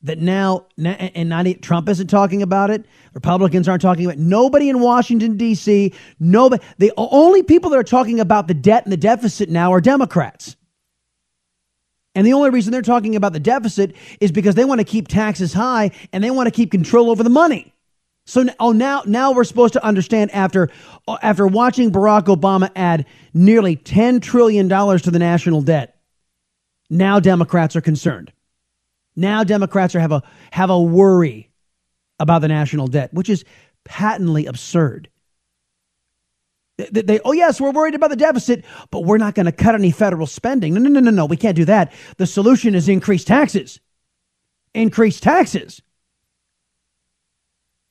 that 0.05 0.19
now, 0.19 0.67
and 0.77 1.29
not 1.29 1.45
Trump 1.61 1.89
isn't 1.89 2.07
talking 2.07 2.41
about 2.41 2.69
it. 2.69 2.85
Republicans 3.13 3.67
aren't 3.67 3.81
talking 3.81 4.05
about 4.05 4.17
it. 4.17 4.21
Nobody 4.21 4.69
in 4.69 4.79
Washington 4.79 5.37
D.C. 5.37 5.93
Nobody. 6.19 6.63
The 6.77 6.93
only 6.97 7.43
people 7.43 7.69
that 7.71 7.77
are 7.77 7.83
talking 7.83 8.19
about 8.19 8.47
the 8.47 8.53
debt 8.53 8.83
and 8.83 8.91
the 8.91 8.97
deficit 8.97 9.49
now 9.49 9.73
are 9.73 9.81
Democrats. 9.81 10.55
And 12.13 12.25
the 12.25 12.33
only 12.33 12.49
reason 12.49 12.71
they're 12.71 12.81
talking 12.81 13.15
about 13.15 13.33
the 13.33 13.39
deficit 13.39 13.95
is 14.21 14.31
because 14.31 14.55
they 14.55 14.63
want 14.63 14.79
to 14.79 14.85
keep 14.85 15.07
taxes 15.07 15.53
high 15.53 15.91
and 16.13 16.23
they 16.23 16.31
want 16.31 16.47
to 16.47 16.51
keep 16.51 16.71
control 16.71 17.09
over 17.09 17.23
the 17.23 17.29
money. 17.29 17.73
So 18.27 18.45
oh 18.59 18.71
now 18.71 19.03
now 19.05 19.33
we're 19.33 19.43
supposed 19.43 19.73
to 19.73 19.83
understand 19.83 20.31
after 20.31 20.69
uh, 21.07 21.17
after 21.21 21.45
watching 21.45 21.91
Barack 21.91 22.25
Obama 22.25 22.71
add 22.75 23.05
nearly 23.33 23.75
10 23.75 24.19
trillion 24.19 24.67
dollars 24.67 25.03
to 25.03 25.11
the 25.11 25.19
national 25.19 25.61
debt. 25.61 25.99
Now 26.89 27.19
Democrats 27.19 27.75
are 27.75 27.81
concerned. 27.81 28.31
Now 29.15 29.43
Democrats 29.43 29.95
are 29.95 29.99
have 29.99 30.11
a 30.11 30.23
have 30.51 30.69
a 30.69 30.81
worry 30.81 31.51
about 32.19 32.41
the 32.41 32.47
national 32.47 32.87
debt, 32.87 33.13
which 33.13 33.29
is 33.29 33.45
patently 33.83 34.45
absurd. 34.45 35.09
They, 36.77 37.01
they, 37.01 37.19
oh 37.23 37.31
yes, 37.31 37.61
we're 37.61 37.71
worried 37.71 37.95
about 37.95 38.09
the 38.09 38.17
deficit, 38.17 38.65
but 38.91 39.05
we're 39.05 39.17
not 39.17 39.33
going 39.35 39.45
to 39.45 39.51
cut 39.51 39.75
any 39.75 39.91
federal 39.91 40.27
spending. 40.27 40.73
No, 40.73 40.81
no, 40.81 40.89
no, 40.89 40.99
no, 40.99 41.11
no. 41.11 41.25
We 41.25 41.37
can't 41.37 41.55
do 41.55 41.65
that. 41.65 41.93
The 42.17 42.27
solution 42.27 42.75
is 42.75 42.89
increase 42.89 43.23
taxes. 43.23 43.79
Increase 44.73 45.21
taxes. 45.21 45.81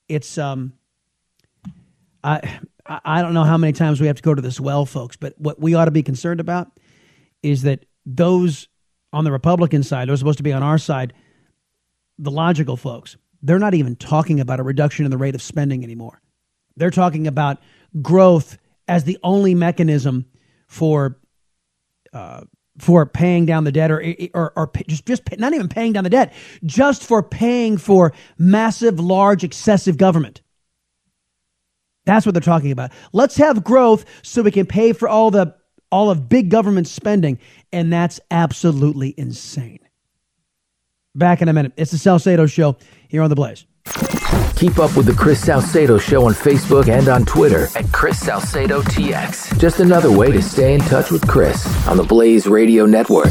It's 0.07 0.37
um, 0.37 0.75
I 2.23 2.61
I 2.87 3.23
don't 3.23 3.33
know 3.33 3.45
how 3.45 3.57
many 3.57 3.73
times 3.73 4.01
we 4.01 4.07
have 4.07 4.17
to 4.17 4.23
go 4.23 4.35
to 4.35 4.43
this 4.43 4.61
well, 4.61 4.85
folks, 4.85 5.17
but 5.17 5.35
what 5.39 5.59
we 5.59 5.75
ought 5.75 5.87
to 5.87 5.91
be 5.91 6.03
concerned 6.03 6.41
about 6.41 6.71
is 7.43 7.63
that 7.63 7.87
those 8.05 8.69
on 9.15 9.25
the 9.25 9.33
Republican 9.33 9.83
side, 9.83 10.09
they're 10.09 10.17
supposed 10.17 10.39
to 10.39 10.43
be 10.43 10.53
on 10.53 10.63
our 10.63 10.79
side, 10.79 11.13
the 12.19 12.31
logical 12.31 12.77
folks, 12.77 13.17
they're 13.43 13.59
not 13.59 13.75
even 13.75 13.95
talking 13.97 14.41
about 14.41 14.61
a 14.61 14.63
reduction 14.63 15.05
in 15.05 15.11
the 15.11 15.19
rate 15.19 15.35
of 15.35 15.43
spending 15.43 15.85
anymore. 15.85 16.21
They're 16.77 16.91
talking 16.91 17.27
about 17.27 17.59
growth 18.01 18.59
as 18.89 19.05
the 19.05 19.19
only 19.23 19.55
mechanism 19.55 20.27
for 20.67 21.19
uh, 22.13 22.43
for 22.79 23.07
paying 23.07 23.47
down 23.47 23.65
the 23.65 23.73
debt, 23.73 23.91
or 23.91 24.03
or, 24.35 24.53
or 24.57 24.71
just 24.89 25.07
just 25.07 25.25
pay, 25.25 25.37
not 25.37 25.53
even 25.53 25.69
paying 25.69 25.93
down 25.93 26.05
the 26.05 26.11
debt, 26.11 26.33
just 26.65 27.05
for 27.05 27.23
paying 27.23 27.77
for 27.77 28.13
massive, 28.39 28.99
large, 28.99 29.45
excessive 29.45 29.97
government. 29.97 30.41
That's 32.07 32.27
what 32.27 32.33
they're 32.33 32.41
talking 32.41 32.73
about. 32.73 32.93
Let's 33.13 33.37
have 33.37 33.63
growth 33.63 34.05
so 34.23 34.43
we 34.43 34.51
can 34.51 34.67
pay 34.67 34.93
for 34.93 35.09
all 35.09 35.31
the 35.31 35.55
all 35.95 36.11
of 36.11 36.29
big 36.29 36.51
government 36.51 36.89
spending, 36.89 37.39
and 37.73 37.93
that's 37.93 38.19
absolutely 38.33 39.15
insane. 39.17 39.79
Back 41.15 41.41
in 41.41 41.49
a 41.49 41.53
minute. 41.53 41.73
It's 41.77 41.93
the 41.93 41.99
Salcedo 41.99 42.47
Show 42.47 42.77
here 43.07 43.23
on 43.23 43.31
The 43.31 43.37
Blaze. 43.37 43.65
Keep 44.57 44.81
up 44.81 44.97
with 44.97 45.07
the 45.07 45.15
Chris 45.17 45.41
Salcedo 45.41 45.97
Show 45.99 46.27
on 46.27 46.33
Facebook 46.33 46.89
and 46.89 47.09
on 47.09 47.25
Twitter 47.25 47.69
at 47.77 47.93
Chris 47.93 48.19
Salcedo 48.19 48.83
TX. 48.83 49.57
Just 49.61 49.79
another 49.79 50.11
way 50.11 50.33
to 50.33 50.43
stay 50.43 50.75
in 50.75 50.81
touch 50.81 51.13
with 51.13 51.25
Chris 51.29 51.65
on 51.87 51.97
the 51.97 52.03
Blaze 52.03 52.49
Radio 52.49 52.87
Network. 52.87 53.31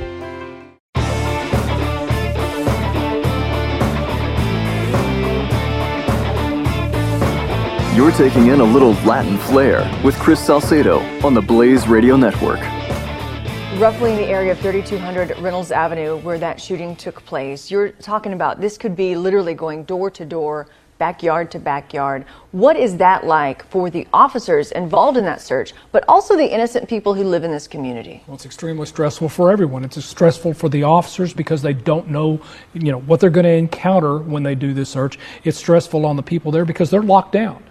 You're 8.01 8.11
taking 8.11 8.47
in 8.47 8.61
a 8.61 8.63
little 8.63 8.93
Latin 9.05 9.37
flair 9.37 9.87
with 10.03 10.17
Chris 10.17 10.43
Salcedo 10.43 11.01
on 11.23 11.35
the 11.35 11.41
Blaze 11.41 11.87
Radio 11.87 12.15
Network. 12.15 12.59
Roughly 13.79 14.09
in 14.09 14.17
the 14.17 14.25
area 14.25 14.53
of 14.53 14.59
3200 14.59 15.37
Reynolds 15.37 15.71
Avenue, 15.71 16.17
where 16.17 16.39
that 16.39 16.59
shooting 16.59 16.95
took 16.95 17.23
place, 17.25 17.69
you're 17.69 17.91
talking 17.91 18.33
about 18.33 18.59
this 18.59 18.75
could 18.75 18.95
be 18.95 19.15
literally 19.15 19.53
going 19.53 19.83
door 19.83 20.09
to 20.09 20.25
door, 20.25 20.67
backyard 21.01 21.49
to 21.49 21.57
backyard. 21.57 22.25
What 22.51 22.77
is 22.77 22.97
that 22.97 23.25
like 23.25 23.65
for 23.71 23.89
the 23.89 24.07
officers 24.13 24.71
involved 24.71 25.17
in 25.17 25.25
that 25.25 25.41
search, 25.41 25.73
but 25.91 26.03
also 26.07 26.37
the 26.37 26.45
innocent 26.45 26.87
people 26.87 27.15
who 27.15 27.23
live 27.23 27.43
in 27.43 27.49
this 27.49 27.67
community? 27.67 28.21
Well, 28.27 28.35
it's 28.35 28.45
extremely 28.45 28.85
stressful 28.85 29.29
for 29.29 29.51
everyone. 29.51 29.83
It's 29.83 30.03
stressful 30.05 30.53
for 30.53 30.69
the 30.69 30.83
officers 30.83 31.33
because 31.33 31.63
they 31.63 31.73
don't 31.73 32.09
know, 32.09 32.39
you 32.73 32.91
know, 32.91 32.99
what 32.99 33.19
they're 33.19 33.31
going 33.31 33.45
to 33.45 33.57
encounter 33.65 34.19
when 34.19 34.43
they 34.43 34.53
do 34.53 34.75
this 34.75 34.89
search. 34.89 35.17
It's 35.43 35.57
stressful 35.57 36.05
on 36.05 36.17
the 36.17 36.23
people 36.23 36.51
there 36.51 36.65
because 36.65 36.91
they're 36.91 37.01
locked 37.01 37.31
down. 37.31 37.63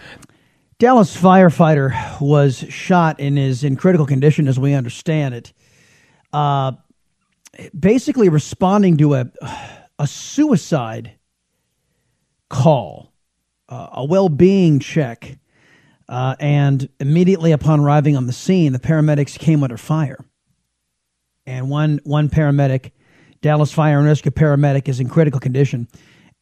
Dallas 0.80 1.16
firefighter 1.16 2.20
was 2.20 2.58
shot 2.58 3.20
and 3.20 3.38
is 3.38 3.62
in 3.62 3.76
critical 3.76 4.06
condition, 4.06 4.48
as 4.48 4.58
we 4.58 4.74
understand 4.74 5.34
it. 5.36 5.52
Uh, 6.32 6.72
basically, 7.78 8.28
responding 8.28 8.96
to 8.96 9.14
a 9.14 9.30
a 10.00 10.06
suicide 10.06 11.12
call, 12.48 13.09
uh, 13.70 13.88
a 13.92 14.04
well-being 14.04 14.80
check, 14.80 15.38
uh, 16.08 16.34
and 16.40 16.88
immediately 16.98 17.52
upon 17.52 17.80
arriving 17.80 18.16
on 18.16 18.26
the 18.26 18.32
scene, 18.32 18.72
the 18.72 18.78
paramedics 18.78 19.38
came 19.38 19.62
under 19.62 19.78
fire. 19.78 20.18
And 21.46 21.70
one 21.70 22.00
one 22.04 22.28
paramedic, 22.28 22.90
Dallas 23.40 23.72
Fire 23.72 23.98
and 23.98 24.06
Rescue 24.06 24.30
paramedic, 24.32 24.88
is 24.88 25.00
in 25.00 25.08
critical 25.08 25.40
condition, 25.40 25.88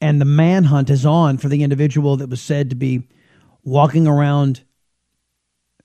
and 0.00 0.20
the 0.20 0.24
manhunt 0.24 0.90
is 0.90 1.06
on 1.06 1.38
for 1.38 1.48
the 1.48 1.62
individual 1.62 2.16
that 2.16 2.30
was 2.30 2.40
said 2.40 2.70
to 2.70 2.76
be 2.76 3.06
walking 3.62 4.06
around 4.06 4.62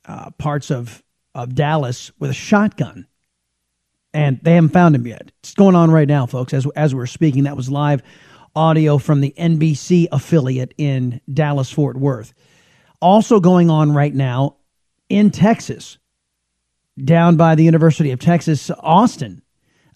uh, 0.05 0.29
parts 0.31 0.71
of, 0.71 1.03
of 1.35 1.53
Dallas 1.55 2.12
with 2.19 2.29
a 2.29 2.33
shotgun. 2.33 3.07
And 4.13 4.39
they 4.43 4.55
haven't 4.55 4.69
found 4.69 4.95
him 4.95 5.07
yet. 5.07 5.31
It's 5.39 5.55
going 5.55 5.75
on 5.75 5.89
right 5.89 6.07
now, 6.07 6.25
folks, 6.27 6.53
as, 6.53 6.67
as 6.75 6.93
we're 6.93 7.07
speaking. 7.07 7.43
That 7.43 7.57
was 7.57 7.69
live 7.69 8.03
audio 8.55 8.98
from 8.98 9.22
the 9.22 9.33
NBC 9.38 10.07
affiliate 10.12 10.74
in 10.77 11.22
Dallas, 11.31 11.72
Fort 11.72 11.98
Worth. 11.98 12.33
Also 13.01 13.39
going 13.39 13.69
on 13.69 13.91
right 13.91 14.13
now 14.13 14.57
in 15.10 15.31
Texas, 15.31 15.98
down 17.03 17.36
by 17.36 17.55
the 17.55 17.63
University 17.63 18.12
of 18.12 18.19
Texas, 18.19 18.69
Austin, 18.79 19.41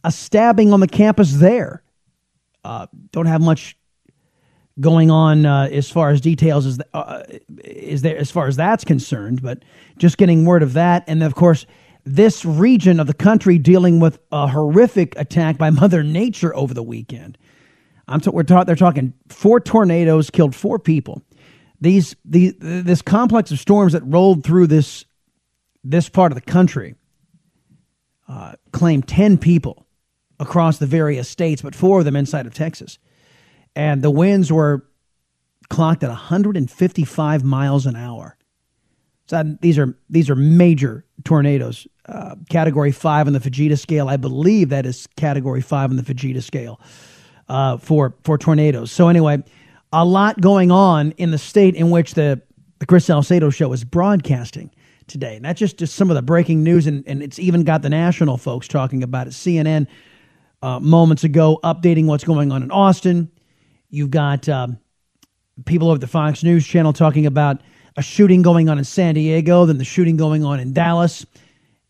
a 0.03 0.11
stabbing 0.11 0.73
on 0.73 0.79
the 0.79 0.87
campus 0.87 1.35
there. 1.35 1.83
Uh, 2.63 2.87
don't 3.11 3.27
have 3.27 3.41
much 3.41 3.77
going 4.79 5.09
on 5.09 5.45
uh, 5.45 5.69
as 5.71 5.89
far 5.89 6.09
as 6.09 6.21
details 6.21 6.65
as 6.65 6.79
uh, 6.93 7.23
is 7.63 8.01
there 8.01 8.17
as 8.17 8.29
far 8.29 8.47
as 8.47 8.55
that's 8.55 8.83
concerned, 8.83 9.41
but 9.41 9.63
just 9.97 10.17
getting 10.17 10.45
word 10.45 10.63
of 10.63 10.73
that, 10.73 11.03
and 11.07 11.23
of 11.23 11.35
course 11.35 11.65
this 12.07 12.45
region 12.45 13.01
of 13.01 13.07
the 13.07 13.13
country 13.13 13.57
dealing 13.57 13.99
with 13.99 14.17
a 14.31 14.47
horrific 14.47 15.13
attack 15.17 15.57
by 15.57 15.69
Mother 15.71 16.03
Nature 16.03 16.55
over 16.55 16.73
the 16.73 16.83
weekend. 16.83 17.37
I'm 18.07 18.21
t- 18.21 18.29
we're 18.29 18.43
ta- 18.43 18.63
they're 18.63 18.75
talking 18.75 19.13
four 19.29 19.59
tornadoes 19.59 20.29
killed 20.29 20.55
four 20.55 20.79
people. 20.79 21.23
These 21.79 22.15
the 22.25 22.55
this 22.59 23.01
complex 23.01 23.51
of 23.51 23.59
storms 23.59 23.93
that 23.93 24.03
rolled 24.03 24.43
through 24.43 24.67
this 24.67 25.05
this 25.83 26.09
part 26.09 26.31
of 26.31 26.35
the 26.35 26.41
country 26.51 26.95
uh, 28.27 28.53
claimed 28.71 29.07
ten 29.07 29.37
people 29.37 29.85
across 30.39 30.77
the 30.77 30.85
various 30.85 31.27
states, 31.27 31.61
but 31.61 31.75
four 31.75 31.99
of 31.99 32.05
them 32.05 32.15
inside 32.15 32.45
of 32.45 32.53
Texas 32.53 32.97
and 33.77 34.01
the 34.01 34.09
winds 34.09 34.51
were 34.51 34.83
clocked 35.69 36.03
at 36.03 36.09
155 36.09 37.43
miles 37.43 37.85
an 37.85 37.95
hour. 37.95 38.35
So 39.27 39.43
these 39.61 39.77
are 39.77 39.95
these 40.09 40.29
are 40.31 40.35
major 40.35 41.05
tornadoes. 41.23 41.87
Uh, 42.07 42.35
category 42.49 42.91
five 42.91 43.27
on 43.27 43.33
the 43.33 43.39
Fujita 43.39 43.77
scale, 43.77 44.09
I 44.09 44.17
believe 44.17 44.69
that 44.69 44.85
is 44.85 45.07
category 45.15 45.61
five 45.61 45.91
on 45.91 45.97
the 45.97 46.01
Fujita 46.01 46.41
scale 46.41 46.81
uh, 47.49 47.77
for 47.77 48.15
for 48.23 48.37
tornadoes. 48.37 48.91
So 48.91 49.07
anyway, 49.07 49.43
a 49.91 50.05
lot 50.05 50.39
going 50.41 50.71
on 50.71 51.11
in 51.11 51.31
the 51.31 51.37
state 51.37 51.75
in 51.75 51.89
which 51.89 52.13
the 52.13 52.41
the 52.79 52.85
Chris 52.85 53.05
Salcedo 53.05 53.49
show 53.49 53.71
is 53.73 53.83
broadcasting 53.83 54.71
today. 55.07 55.35
And 55.37 55.45
that's 55.45 55.59
just, 55.59 55.77
just 55.77 55.95
some 55.95 56.09
of 56.09 56.15
the 56.15 56.21
breaking 56.21 56.63
news, 56.63 56.85
and, 56.85 57.03
and 57.07 57.23
it's 57.23 57.39
even 57.39 57.63
got 57.63 57.81
the 57.81 57.89
national 57.89 58.37
folks 58.37 58.67
talking 58.67 59.03
about 59.03 59.27
it. 59.27 59.31
CNN 59.31 59.87
uh, 60.61 60.79
moments 60.79 61.23
ago 61.23 61.59
updating 61.63 62.05
what's 62.05 62.23
going 62.23 62.51
on 62.51 62.63
in 62.63 62.71
Austin. 62.71 63.31
You've 63.89 64.11
got 64.11 64.47
um, 64.49 64.77
people 65.65 65.89
over 65.89 65.97
the 65.97 66.07
Fox 66.07 66.43
News 66.43 66.65
channel 66.67 66.93
talking 66.93 67.25
about 67.25 67.61
a 67.95 68.01
shooting 68.01 68.41
going 68.41 68.69
on 68.69 68.77
in 68.77 68.83
San 68.83 69.15
Diego, 69.15 69.65
then 69.65 69.77
the 69.77 69.85
shooting 69.85 70.17
going 70.17 70.43
on 70.43 70.59
in 70.59 70.73
Dallas, 70.73 71.25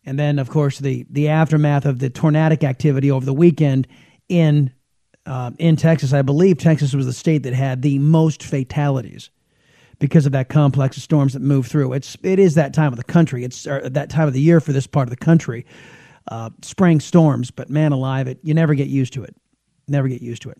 and 0.04 0.18
then, 0.18 0.38
of 0.38 0.48
course, 0.48 0.78
the 0.78 1.04
the 1.10 1.28
aftermath 1.28 1.84
of 1.84 1.98
the 1.98 2.08
tornadic 2.08 2.64
activity 2.64 3.10
over 3.10 3.26
the 3.26 3.34
weekend 3.34 3.86
in 4.30 4.72
uh, 5.28 5.50
in 5.58 5.76
Texas. 5.76 6.12
I 6.12 6.22
believe 6.22 6.58
Texas 6.58 6.94
was 6.94 7.06
the 7.06 7.12
state 7.12 7.42
that 7.42 7.52
had 7.52 7.82
the 7.82 7.98
most 7.98 8.42
fatalities 8.42 9.30
because 9.98 10.26
of 10.26 10.32
that 10.32 10.48
complex 10.48 10.96
of 10.96 11.02
storms 11.02 11.34
that 11.34 11.42
move 11.42 11.66
through. 11.66 11.92
It's 11.92 12.16
it 12.22 12.38
is 12.38 12.54
that 12.54 12.72
time 12.72 12.92
of 12.92 12.96
the 12.96 13.04
country. 13.04 13.44
It's 13.44 13.64
that 13.64 14.10
time 14.10 14.26
of 14.26 14.32
the 14.32 14.40
year 14.40 14.60
for 14.60 14.72
this 14.72 14.86
part 14.86 15.06
of 15.06 15.10
the 15.10 15.24
country. 15.24 15.66
Uh, 16.28 16.50
spring 16.62 17.00
storms, 17.00 17.50
but 17.50 17.70
man 17.70 17.92
alive, 17.92 18.26
it 18.26 18.38
you 18.42 18.54
never 18.54 18.74
get 18.74 18.88
used 18.88 19.12
to 19.14 19.22
it. 19.22 19.34
Never 19.86 20.08
get 20.08 20.22
used 20.22 20.42
to 20.42 20.50
it. 20.50 20.58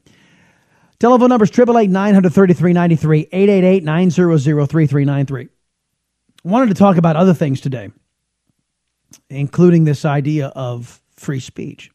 Telephone 0.99 1.29
numbers 1.29 1.51
888 1.51 1.91
933 1.91 2.73
93 2.73 3.21
888 3.33 3.85
900 3.85 4.39
3393. 4.39 5.49
Wanted 6.45 6.69
to 6.69 6.75
talk 6.75 6.97
about 6.97 7.17
other 7.17 7.35
things 7.35 7.61
today, 7.61 7.91
including 9.31 9.85
this 9.85 10.05
idea 10.05 10.49
of 10.49 11.01
free 11.17 11.41
speech. 11.41 11.91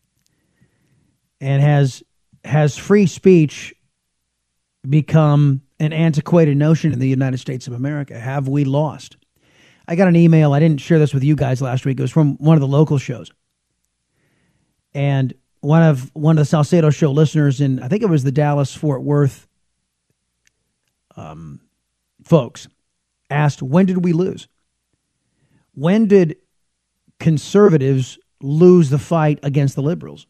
And 1.42 1.62
has 1.62 2.04
has 2.44 2.78
free 2.78 3.08
speech 3.08 3.74
become 4.88 5.62
an 5.80 5.94
antiquated 5.94 6.58
notion 6.58 6.94
in 6.94 7.00
the 7.00 7.08
United 7.08 7.38
States 7.38 7.68
of 7.68 7.74
America? 7.74 8.20
Have 8.20 8.48
we 8.48 8.66
lost? 8.66 9.18
I 9.88 9.96
got 9.96 10.08
an 10.08 10.16
email. 10.16 10.54
I 10.54 10.60
didn't 10.60 10.82
share 10.82 11.00
this 11.00 11.14
with 11.14 11.24
you 11.24 11.36
guys 11.36 11.62
last 11.62 11.86
week. 11.86 12.00
It 12.00 12.02
was 12.02 12.12
from 12.12 12.36
one 12.38 12.56
of 12.56 12.62
the 12.62 12.68
local 12.68 12.98
shows. 12.98 13.32
And 14.94 15.34
one 15.62 15.82
of 15.82 16.12
one 16.14 16.38
of 16.38 16.42
the 16.42 16.46
Salcedo 16.46 16.90
show 16.90 17.12
listeners 17.12 17.62
in 17.62 17.82
I 17.82 17.88
think 17.88 18.04
it 18.04 18.10
was 18.10 18.24
the 18.24 18.32
Dallas 18.32 18.76
Fort 18.76 19.02
Worth 19.02 19.48
um, 21.16 21.62
folks 22.24 22.68
asked 23.30 23.62
when 23.62 23.86
did 23.86 24.04
we 24.04 24.14
lose? 24.14 24.48
When 25.74 26.08
did 26.08 26.36
conservatives 27.20 28.20
lose 28.42 28.90
the 28.90 29.00
fight 29.00 29.40
against 29.42 29.76
the 29.76 29.82
liberals? 29.82 30.28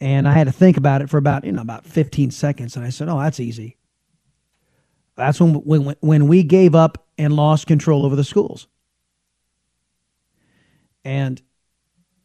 And 0.00 0.28
I 0.28 0.32
had 0.32 0.46
to 0.46 0.52
think 0.52 0.76
about 0.76 1.02
it 1.02 1.10
for 1.10 1.18
about 1.18 1.44
you 1.44 1.52
know 1.52 1.62
about 1.62 1.86
15 1.86 2.30
seconds, 2.30 2.76
and 2.76 2.84
I 2.84 2.90
said, 2.90 3.08
"Oh, 3.08 3.18
that's 3.18 3.40
easy. 3.40 3.76
That's 5.16 5.40
when 5.40 5.54
when 5.54 5.94
when 6.00 6.28
we 6.28 6.42
gave 6.42 6.74
up 6.74 7.06
and 7.16 7.34
lost 7.34 7.66
control 7.66 8.04
over 8.04 8.16
the 8.16 8.24
schools." 8.24 8.66
And 11.04 11.40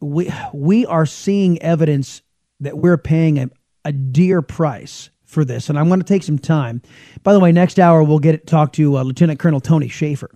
we 0.00 0.32
we 0.52 0.86
are 0.86 1.06
seeing 1.06 1.60
evidence 1.62 2.22
that 2.60 2.76
we're 2.76 2.98
paying 2.98 3.38
a, 3.38 3.50
a 3.84 3.92
dear 3.92 4.42
price 4.42 5.10
for 5.24 5.44
this, 5.44 5.68
and 5.68 5.78
I'm 5.78 5.88
going 5.88 6.00
to 6.00 6.06
take 6.06 6.24
some 6.24 6.38
time. 6.38 6.82
By 7.22 7.32
the 7.32 7.40
way, 7.40 7.52
next 7.52 7.78
hour 7.78 8.02
we'll 8.02 8.18
get 8.18 8.32
to 8.32 8.38
talk 8.38 8.72
to 8.74 8.98
uh, 8.98 9.02
Lieutenant 9.02 9.38
Colonel 9.38 9.60
Tony 9.60 9.88
Shaffer 9.88 10.30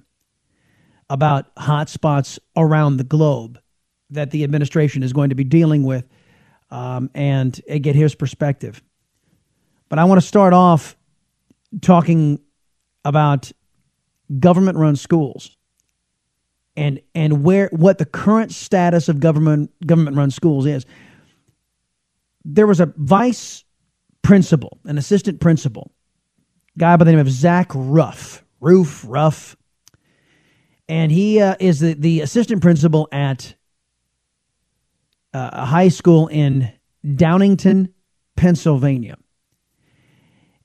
about 1.11 1.55
hotspots 1.57 2.39
around 2.57 2.97
the 2.97 3.05
globe 3.05 3.59
that 4.11 4.31
the 4.31 4.45
administration 4.45 5.03
is 5.03 5.13
going 5.13 5.31
to 5.31 5.35
be 5.35 5.45
dealing 5.45 5.83
with, 5.83 6.07
um, 6.75 7.09
and, 7.15 7.61
get 7.81 7.95
his 7.95 8.17
perspective. 8.17 8.83
But 9.89 10.01
I 10.01 10.05
want 10.05 10.21
to 10.21 10.27
start 10.27 10.53
off 10.53 10.97
talking 11.81 12.41
about 13.05 13.53
government-run 14.41 14.97
schools 14.97 15.57
and 16.77 17.01
and 17.15 17.45
where 17.45 17.69
what 17.69 17.99
the 17.99 18.05
current 18.05 18.51
status 18.51 19.09
of 19.09 19.21
government 19.21 19.71
government 19.87 20.17
run 20.17 20.33
schools 20.33 20.67
is. 20.67 20.85
There 22.45 22.67
was 22.67 22.81
a 22.81 22.93
vice 22.97 23.63
principal, 24.23 24.79
an 24.85 24.99
assistant 24.99 25.41
principal, 25.41 25.93
guy 26.77 26.97
by 26.97 27.05
the 27.05 27.13
name 27.13 27.21
of 27.21 27.31
Zach 27.31 27.71
Ruff, 27.73 28.45
Roof 28.61 29.05
Ruff, 29.07 29.57
and 30.89 31.13
he 31.13 31.41
uh, 31.41 31.55
is 31.61 31.79
the, 31.79 31.95
the 31.95 32.23
assistant 32.23 32.63
principal 32.63 33.09
at 33.13 33.55
uh, 35.35 35.51
a 35.53 35.65
high 35.67 35.89
school 35.89 36.29
in 36.29 36.73
Downingtown, 37.05 37.93
Pennsylvania. 38.37 39.19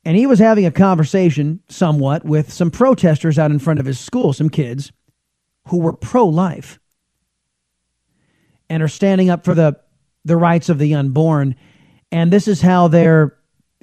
And 0.06 0.16
he 0.16 0.26
was 0.26 0.40
having 0.40 0.66
a 0.66 0.72
conversation 0.72 1.60
somewhat 1.68 2.24
with 2.24 2.54
some 2.54 2.72
protesters 2.72 3.38
out 3.38 3.52
in 3.52 3.60
front 3.60 3.80
of 3.80 3.86
his 3.86 4.00
school, 4.00 4.32
some 4.32 4.50
kids 4.50 4.92
who 5.68 5.80
were 5.80 5.94
pro 5.94 6.26
life 6.26 6.80
and 8.70 8.82
are 8.82 8.88
standing 8.88 9.30
up 9.30 9.44
for 9.44 9.54
the, 9.54 9.78
the 10.24 10.38
rights 10.38 10.70
of 10.70 10.80
the 10.80 10.96
unborn. 10.96 11.56
And 12.12 12.32
this 12.32 12.48
is 12.48 12.62
how 12.62 12.88
their 12.88 13.38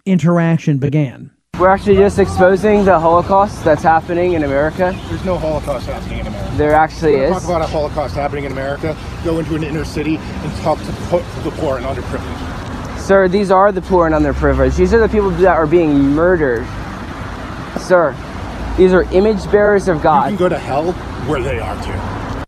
interaction 0.07 0.79
began. 0.79 1.36
We're 1.59 1.71
actually 1.71 1.97
just 1.97 2.19
exposing 2.19 2.85
the 2.85 3.01
Holocaust 3.01 3.64
that's 3.64 3.83
happening 3.83 4.35
in 4.35 4.45
America. 4.45 4.95
There's 5.09 5.25
no 5.25 5.38
Holocaust 5.38 5.87
happening 5.87 6.19
in 6.19 6.27
America. 6.27 6.55
There 6.59 6.75
actually 6.75 7.14
is. 7.14 7.33
Talk 7.33 7.45
about 7.45 7.62
a 7.62 7.66
Holocaust 7.66 8.14
happening 8.14 8.45
in 8.45 8.53
America. 8.53 8.95
Go 9.25 9.38
into 9.38 9.55
an 9.55 9.64
inner 9.64 9.87
city 9.87 10.19
and 10.19 10.53
talk 10.59 10.79
to 10.79 10.85
the 10.85 11.53
poor 11.57 11.79
and 11.79 11.87
underprivileged. 11.87 12.99
Sir, 12.99 13.27
these 13.29 13.51
are 13.51 13.73
the 13.73 13.81
poor 13.81 14.05
and 14.07 14.14
underprivileged. 14.14 14.77
These 14.77 14.92
are 14.92 15.01
the 15.01 15.09
people 15.09 15.31
that 15.31 15.57
are 15.57 15.66
being 15.66 15.99
murdered. 16.11 16.66
Sir, 17.81 18.14
these 18.77 18.92
are 18.92 19.05
image 19.14 19.51
bearers 19.51 19.88
of 19.88 20.03
God. 20.03 20.31
You 20.31 20.37
can 20.37 20.45
go 20.45 20.51
to 20.51 20.59
hell 20.59 20.92
where 21.27 21.42
they 21.42 21.59
are 21.59 21.83
too. 21.83 22.47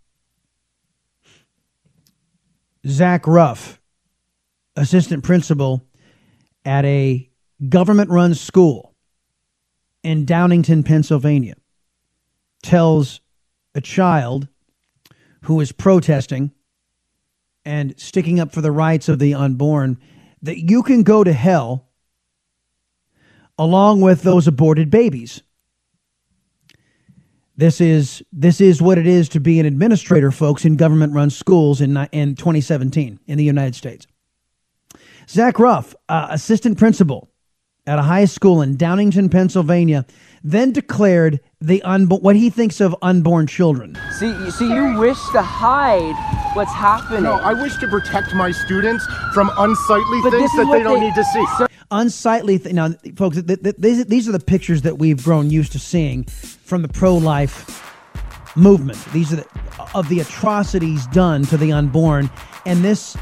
Zach 2.87 3.27
Ruff, 3.27 3.81
assistant 4.77 5.25
principal 5.25 5.83
at 6.66 6.85
a 6.85 7.31
government 7.71 8.11
run 8.11 8.35
school 8.35 8.88
in 10.02 10.26
Downingtown, 10.26 10.84
Pennsylvania, 10.84 11.54
tells 12.62 13.20
a 13.74 13.80
child 13.80 14.48
who 15.42 15.61
is 15.61 15.72
protesting 15.72 16.52
and 17.64 17.98
sticking 17.98 18.40
up 18.40 18.52
for 18.52 18.61
the 18.61 18.72
rights 18.72 19.08
of 19.08 19.18
the 19.18 19.34
unborn 19.34 19.98
that 20.42 20.58
you 20.58 20.82
can 20.82 21.02
go 21.02 21.22
to 21.22 21.32
hell 21.32 21.87
along 23.58 24.00
with 24.00 24.22
those 24.22 24.46
aborted 24.46 24.90
babies. 24.90 25.42
This 27.56 27.80
is 27.80 28.22
this 28.32 28.61
is 28.61 28.80
what 28.80 28.98
it 28.98 29.06
is 29.06 29.28
to 29.30 29.40
be 29.40 29.58
an 29.58 29.66
administrator, 29.66 30.30
folks, 30.30 30.64
in 30.64 30.76
government-run 30.76 31.30
schools 31.30 31.80
in 31.80 31.96
in 32.12 32.37
2017 32.37 33.18
in 33.26 33.38
the 33.38 33.44
United 33.44 33.74
States. 33.74 34.06
Zach 35.28 35.58
Ruff, 35.58 35.94
uh, 36.08 36.28
assistant 36.30 36.78
principal 36.78 37.28
at 37.88 37.98
a 37.98 38.03
high 38.03 38.27
school 38.27 38.61
in 38.62 38.77
Downingtown, 38.77 39.31
Pennsylvania, 39.31 40.05
then 40.44 40.72
declared 40.72 41.40
the 41.61 41.83
unbo- 41.85 42.20
what 42.22 42.37
he 42.37 42.51
thinks 42.51 42.81
of 42.81 42.94
unborn 43.03 43.46
children. 43.46 43.96
See, 44.18 44.27
you- 44.29 44.51
see, 44.51 44.68
you 44.72 44.98
wish 44.98 45.18
to 45.33 45.42
hide 45.42 46.14
what's 46.55 46.72
happening. 46.72 47.22
No, 47.24 47.33
I 47.35 47.55
wish 47.55 47.77
to 47.79 47.88
protect 47.88 48.35
my 48.35 48.51
students 48.53 49.05
from 49.33 49.51
unsightly 49.59 50.20
But 50.22 50.31
things 50.33 50.51
that 50.57 50.66
what 50.66 50.77
they 50.79 50.83
don't 50.85 51.01
need 51.01 51.14
to 51.14 51.24
see. 51.24 51.44
unsightly 51.90 52.59
th- 52.59 52.74
now 52.74 52.90
folks 53.16 53.40
th- 53.42 53.62
th- 53.62 53.77
these, 53.79 54.05
these 54.05 54.29
are 54.29 54.33
the 54.33 54.38
pictures 54.55 54.83
that 54.83 54.98
we've 54.98 55.24
grown 55.24 55.51
used 55.51 55.72
to 55.72 55.79
seeing 55.79 56.24
from 56.24 56.83
the 56.83 56.88
pro-life 56.88 57.83
movement 58.57 58.98
these 59.14 59.33
are 59.33 59.37
the, 59.37 59.46
of 59.94 60.07
the 60.11 60.20
atrocities 60.20 61.07
done 61.07 61.44
to 61.46 61.57
the 61.57 61.72
unborn 61.72 62.29
and 62.66 62.85
this 62.85 63.16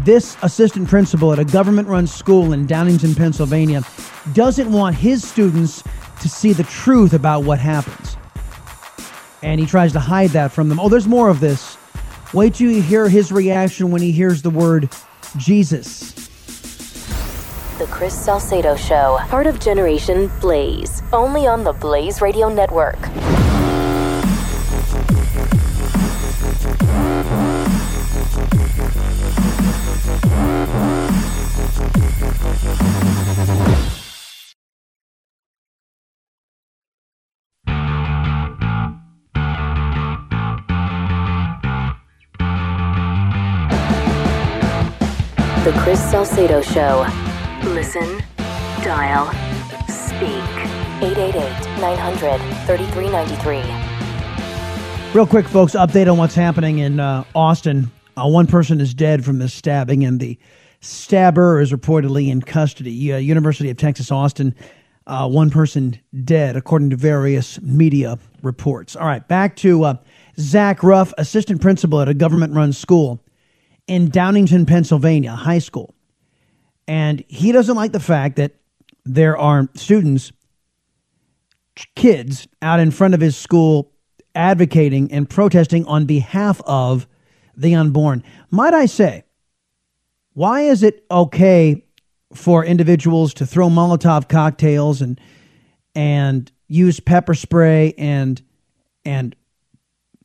this 0.00 0.36
assistant 0.42 0.88
principal 0.88 1.32
at 1.32 1.38
a 1.38 1.44
government-run 1.44 2.06
school 2.06 2.52
in 2.52 2.66
downingtown 2.66 3.16
pennsylvania 3.16 3.82
doesn't 4.32 4.70
want 4.70 4.94
his 4.94 5.26
students 5.26 5.82
to 6.20 6.28
see 6.28 6.52
the 6.52 6.64
truth 6.64 7.12
about 7.12 7.44
what 7.44 7.58
happens. 7.58 8.16
And 9.42 9.60
he 9.60 9.66
tries 9.66 9.92
to 9.92 10.00
hide 10.00 10.30
that 10.30 10.52
from 10.52 10.68
them. 10.68 10.80
Oh 10.80 10.88
there's 10.88 11.06
more 11.06 11.28
of 11.28 11.40
this. 11.40 11.76
Wait 12.34 12.54
till 12.54 12.70
you 12.70 12.82
hear 12.82 13.08
his 13.08 13.32
reaction 13.32 13.90
when 13.90 14.02
he 14.02 14.12
hears 14.12 14.42
the 14.42 14.50
word 14.50 14.90
jesus. 15.36 16.12
The 17.78 17.86
Chris 17.86 18.12
Salcedo 18.12 18.74
Show, 18.74 19.18
part 19.28 19.46
of 19.46 19.60
Generation 19.60 20.30
Blaze, 20.40 21.00
only 21.12 21.46
on 21.46 21.62
the 21.62 21.72
Blaze 21.72 22.20
Radio 22.20 22.52
Network. 22.52 22.98
The 45.68 45.76
Chris 45.80 46.00
Salcedo 46.10 46.62
Show. 46.62 47.06
Listen, 47.64 48.22
dial, 48.82 49.26
speak. 49.86 50.42
888 51.02 51.42
900 51.78 52.38
3393. 52.64 55.12
Real 55.12 55.26
quick, 55.26 55.46
folks, 55.46 55.74
update 55.74 56.10
on 56.10 56.16
what's 56.16 56.34
happening 56.34 56.78
in 56.78 57.00
uh, 57.00 57.22
Austin. 57.34 57.90
Uh, 58.16 58.30
one 58.30 58.46
person 58.46 58.80
is 58.80 58.94
dead 58.94 59.26
from 59.26 59.40
this 59.40 59.52
stabbing, 59.52 60.06
and 60.06 60.20
the 60.20 60.38
stabber 60.80 61.60
is 61.60 61.70
reportedly 61.70 62.30
in 62.30 62.40
custody. 62.40 63.12
Uh, 63.12 63.18
University 63.18 63.68
of 63.68 63.76
Texas 63.76 64.10
Austin, 64.10 64.54
uh, 65.06 65.28
one 65.28 65.50
person 65.50 66.00
dead, 66.24 66.56
according 66.56 66.88
to 66.88 66.96
various 66.96 67.60
media 67.60 68.18
reports. 68.40 68.96
All 68.96 69.06
right, 69.06 69.28
back 69.28 69.54
to 69.56 69.84
uh, 69.84 69.96
Zach 70.40 70.82
Ruff, 70.82 71.12
assistant 71.18 71.60
principal 71.60 72.00
at 72.00 72.08
a 72.08 72.14
government 72.14 72.54
run 72.54 72.72
school 72.72 73.22
in 73.88 74.10
Downingtown, 74.10 74.66
Pennsylvania, 74.66 75.32
high 75.32 75.58
school. 75.58 75.94
And 76.86 77.24
he 77.28 77.52
doesn't 77.52 77.74
like 77.74 77.92
the 77.92 78.00
fact 78.00 78.36
that 78.36 78.54
there 79.04 79.36
are 79.36 79.68
students, 79.74 80.32
kids, 81.96 82.46
out 82.62 82.80
in 82.80 82.90
front 82.90 83.14
of 83.14 83.20
his 83.20 83.36
school 83.36 83.92
advocating 84.34 85.10
and 85.12 85.28
protesting 85.28 85.84
on 85.86 86.06
behalf 86.06 86.60
of 86.64 87.08
the 87.56 87.74
unborn. 87.74 88.22
Might 88.50 88.74
I 88.74 88.86
say, 88.86 89.24
why 90.34 90.62
is 90.62 90.82
it 90.82 91.04
okay 91.10 91.84
for 92.32 92.64
individuals 92.64 93.34
to 93.34 93.46
throw 93.46 93.68
Molotov 93.68 94.28
cocktails 94.28 95.02
and 95.02 95.20
and 95.94 96.52
use 96.68 97.00
pepper 97.00 97.34
spray 97.34 97.94
and 97.98 98.40
and 99.04 99.34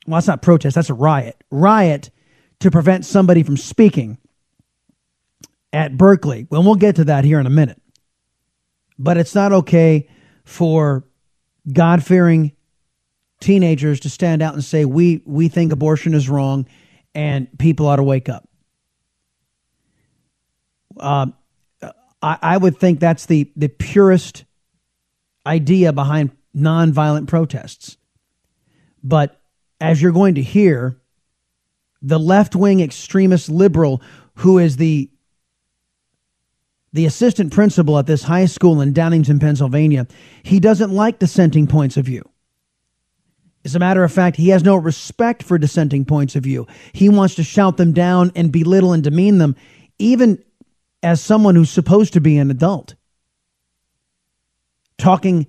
well, 0.05 0.17
that's 0.17 0.27
not 0.27 0.41
protest, 0.41 0.75
that's 0.75 0.89
a 0.89 0.93
riot. 0.93 1.41
Riot 1.49 2.11
to 2.63 2.71
prevent 2.71 3.05
somebody 3.05 3.43
from 3.43 3.57
speaking 3.57 4.17
at 5.73 5.97
Berkeley. 5.97 6.47
Well, 6.49 6.63
we'll 6.63 6.75
get 6.75 6.95
to 6.95 7.03
that 7.05 7.25
here 7.25 7.39
in 7.39 7.45
a 7.45 7.49
minute. 7.51 7.81
But 8.97 9.17
it's 9.17 9.35
not 9.35 9.51
okay 9.51 10.07
for 10.45 11.03
God 11.71 12.03
fearing 12.03 12.53
teenagers 13.41 13.99
to 14.01 14.09
stand 14.09 14.41
out 14.41 14.53
and 14.53 14.63
say, 14.63 14.85
we, 14.85 15.21
we 15.25 15.49
think 15.49 15.73
abortion 15.73 16.13
is 16.13 16.29
wrong 16.29 16.65
and 17.13 17.47
people 17.59 17.87
ought 17.87 17.97
to 17.97 18.03
wake 18.03 18.29
up. 18.29 18.47
Uh, 20.97 21.27
I, 22.21 22.37
I 22.41 22.57
would 22.57 22.77
think 22.77 23.01
that's 23.01 23.25
the, 23.25 23.51
the 23.57 23.67
purest 23.67 24.45
idea 25.45 25.91
behind 25.91 26.31
nonviolent 26.55 27.27
protests. 27.27 27.97
But 29.03 29.41
as 29.81 30.01
you're 30.01 30.13
going 30.13 30.35
to 30.35 30.41
hear, 30.41 31.01
the 32.03 32.19
left 32.19 32.55
wing 32.55 32.81
extremist 32.81 33.49
liberal 33.49 34.01
who 34.35 34.59
is 34.59 34.77
the 34.77 35.09
the 36.91 37.07
assistant 37.07 37.51
principal 37.51 37.97
at 37.97 38.05
this 38.05 38.21
high 38.21 38.45
school 38.45 38.79
in 38.79 38.93
Downingtown, 38.93 39.41
Pennsylvania, 39.41 40.05
he 40.43 40.59
doesn't 40.59 40.91
like 40.91 41.17
dissenting 41.17 41.65
points 41.65 41.97
of 41.97 42.05
view. 42.05 42.21
As 43.65 43.75
a 43.75 43.79
matter 43.79 44.03
of 44.03 44.11
fact, 44.11 44.37
he 44.37 44.49
has 44.49 44.63
no 44.63 44.75
respect 44.75 45.41
for 45.41 45.57
dissenting 45.57 46.05
points 46.05 46.35
of 46.35 46.43
view. 46.43 46.67
He 46.91 47.09
wants 47.09 47.33
to 47.35 47.43
shout 47.43 47.77
them 47.77 47.93
down 47.93 48.31
and 48.35 48.51
belittle 48.51 48.93
and 48.93 49.03
demean 49.03 49.39
them, 49.39 49.55
even 49.97 50.43
as 51.01 51.19
someone 51.19 51.55
who's 51.55 51.71
supposed 51.71 52.13
to 52.13 52.21
be 52.21 52.37
an 52.37 52.51
adult. 52.51 52.93
Talking 54.99 55.47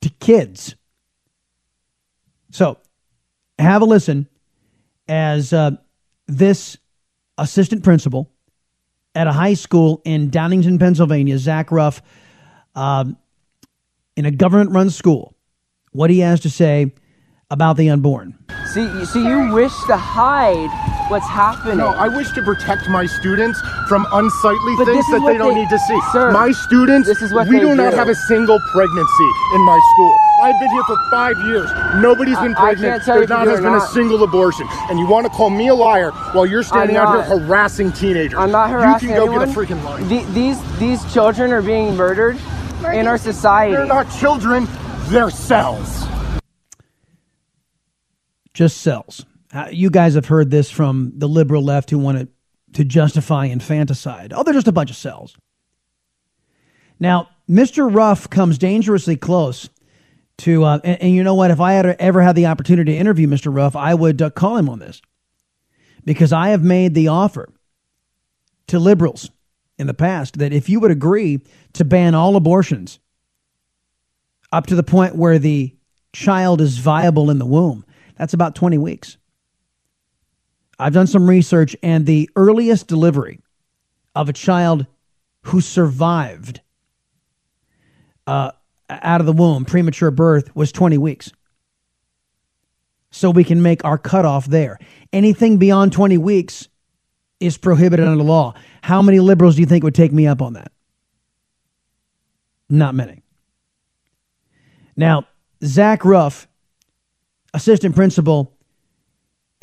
to 0.00 0.08
kids. 0.08 0.74
So, 2.50 2.78
have 3.58 3.82
a 3.82 3.84
listen 3.84 4.26
as 5.08 5.52
uh, 5.52 5.72
this 6.26 6.76
assistant 7.38 7.84
principal 7.84 8.30
at 9.14 9.26
a 9.26 9.32
high 9.32 9.54
school 9.54 10.02
in 10.04 10.30
Downingtown, 10.30 10.78
Pennsylvania, 10.78 11.38
Zach 11.38 11.70
Ruff, 11.70 12.02
um, 12.74 13.16
in 14.16 14.26
a 14.26 14.30
government 14.30 14.70
run 14.72 14.90
school, 14.90 15.34
what 15.92 16.10
he 16.10 16.20
has 16.20 16.40
to 16.40 16.50
say 16.50 16.92
about 17.50 17.76
the 17.76 17.88
unborn. 17.90 18.36
See, 18.72 18.82
you- 18.82 19.04
see, 19.06 19.26
you 19.26 19.52
wish 19.52 19.72
to 19.86 19.96
hide 19.96 20.68
what's 21.10 21.26
happening. 21.28 21.78
No, 21.78 21.88
I 21.88 22.08
wish 22.08 22.30
to 22.32 22.42
protect 22.42 22.88
my 22.88 23.06
students 23.06 23.60
from 23.88 24.04
unsightly 24.12 24.74
But 24.76 24.86
things 24.86 25.06
that 25.12 25.20
what 25.22 25.32
they 25.32 25.38
don't 25.38 25.54
they- 25.54 25.60
need 25.60 25.70
to 25.70 25.78
see. 25.78 26.00
Sir, 26.12 26.32
my 26.32 26.50
students, 26.52 27.06
this 27.08 27.22
is 27.22 27.32
what 27.32 27.46
we 27.48 27.56
they 27.56 27.60
do 27.60 27.74
not 27.76 27.92
do. 27.92 27.96
have 27.96 28.08
a 28.08 28.14
single 28.14 28.58
pregnancy 28.72 29.30
in 29.54 29.60
my 29.64 29.78
school. 29.94 30.16
I've 30.42 30.58
been 30.60 30.70
here 30.70 30.82
for 30.84 30.96
five 31.10 31.34
years. 31.46 31.70
Nobody's 32.02 32.38
been 32.38 32.54
I- 32.56 32.60
I 32.60 32.74
pregnant. 32.74 32.92
can't 32.92 33.02
tell 33.04 33.14
there 33.14 33.22
if 33.24 33.30
you 33.30 33.34
not 33.36 33.46
has 33.46 33.58
or 33.58 33.62
been 33.62 33.74
a 33.74 33.80
single 33.88 34.22
abortion. 34.22 34.66
And 34.90 34.98
you 34.98 35.06
want 35.06 35.24
to 35.26 35.30
call 35.30 35.48
me 35.50 35.68
a 35.68 35.74
liar 35.74 36.10
while 36.32 36.44
you're 36.46 36.62
standing 36.62 36.96
out 36.96 37.12
here 37.26 37.38
harassing 37.38 37.90
teenagers. 37.92 38.38
I'm 38.38 38.50
not 38.50 38.68
harassing 38.70 39.08
You 39.08 39.14
can 39.14 39.24
go 39.24 39.30
anyone. 39.32 39.48
get 39.48 39.56
a 39.56 39.60
freaking 39.60 39.82
line. 39.84 40.08
The- 40.08 40.24
these 40.32 40.78
these 40.78 41.12
children 41.12 41.52
are 41.52 41.62
being 41.62 41.96
murdered 41.96 42.36
in 42.92 43.06
our 43.06 43.16
society. 43.18 43.74
They're 43.74 43.86
not 43.86 44.10
children. 44.18 44.68
They're 45.08 45.30
cells. 45.30 46.04
just 48.52 48.78
cells. 48.78 49.24
Uh, 49.52 49.68
you 49.70 49.90
guys 49.90 50.14
have 50.14 50.26
heard 50.26 50.50
this 50.50 50.70
from 50.70 51.12
the 51.16 51.28
liberal 51.28 51.62
left 51.62 51.90
who 51.90 51.98
want 51.98 52.18
to, 52.18 52.28
to 52.72 52.84
justify 52.84 53.44
infanticide. 53.46 54.32
Oh, 54.34 54.42
they're 54.42 54.54
just 54.54 54.66
a 54.66 54.72
bunch 54.72 54.88
of 54.90 54.96
cells. 54.96 55.36
Now, 56.98 57.28
Mr. 57.50 57.94
Ruff 57.94 58.30
comes 58.30 58.56
dangerously 58.56 59.14
close 59.16 59.68
to, 60.38 60.64
uh, 60.64 60.80
and, 60.84 61.02
and 61.02 61.14
you 61.14 61.22
know 61.22 61.34
what? 61.34 61.50
If 61.50 61.60
I 61.60 61.72
had 61.72 61.86
ever 61.86 62.22
had 62.22 62.36
the 62.36 62.46
opportunity 62.46 62.92
to 62.92 62.98
interview 62.98 63.26
Mr. 63.26 63.54
Ruff, 63.54 63.74
I 63.76 63.94
would 63.94 64.20
uh, 64.20 64.30
call 64.30 64.56
him 64.56 64.68
on 64.68 64.78
this 64.78 65.00
because 66.04 66.32
I 66.32 66.48
have 66.50 66.62
made 66.62 66.94
the 66.94 67.08
offer 67.08 67.48
to 68.68 68.78
liberals 68.78 69.30
in 69.78 69.86
the 69.86 69.94
past 69.94 70.38
that 70.38 70.52
if 70.52 70.68
you 70.68 70.80
would 70.80 70.90
agree 70.90 71.40
to 71.74 71.84
ban 71.84 72.14
all 72.14 72.36
abortions, 72.36 72.98
up 74.52 74.66
to 74.66 74.74
the 74.74 74.82
point 74.82 75.16
where 75.16 75.38
the 75.38 75.74
child 76.12 76.60
is 76.60 76.78
viable 76.78 77.30
in 77.30 77.38
the 77.38 77.46
womb. 77.46 77.84
That's 78.16 78.32
about 78.32 78.54
20 78.54 78.78
weeks. 78.78 79.18
I've 80.78 80.92
done 80.92 81.06
some 81.06 81.28
research, 81.28 81.76
and 81.82 82.06
the 82.06 82.30
earliest 82.36 82.86
delivery 82.86 83.40
of 84.14 84.28
a 84.28 84.32
child 84.32 84.86
who 85.42 85.60
survived 85.60 86.60
uh, 88.26 88.50
out 88.88 89.20
of 89.20 89.26
the 89.26 89.32
womb, 89.32 89.64
premature 89.64 90.10
birth, 90.10 90.54
was 90.54 90.72
20 90.72 90.98
weeks. 90.98 91.32
So 93.10 93.30
we 93.30 93.44
can 93.44 93.62
make 93.62 93.84
our 93.84 93.98
cutoff 93.98 94.46
there. 94.46 94.78
Anything 95.12 95.56
beyond 95.58 95.92
20 95.92 96.18
weeks 96.18 96.68
is 97.40 97.56
prohibited 97.58 98.06
under 98.06 98.22
law. 98.22 98.54
How 98.82 99.02
many 99.02 99.20
liberals 99.20 99.56
do 99.56 99.62
you 99.62 99.66
think 99.66 99.84
would 99.84 99.94
take 99.94 100.12
me 100.12 100.26
up 100.26 100.42
on 100.42 100.54
that? 100.54 100.72
Not 102.68 102.94
many. 102.94 103.22
Now, 104.96 105.26
Zach 105.64 106.04
Ruff, 106.04 106.48
assistant 107.54 107.94
principal 107.94 108.56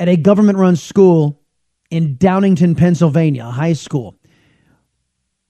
at 0.00 0.08
a 0.08 0.16
government 0.16 0.58
run 0.58 0.76
school 0.76 1.40
in 1.90 2.16
Downingtown, 2.16 2.76
Pennsylvania, 2.76 3.44
high 3.44 3.72
school. 3.72 4.16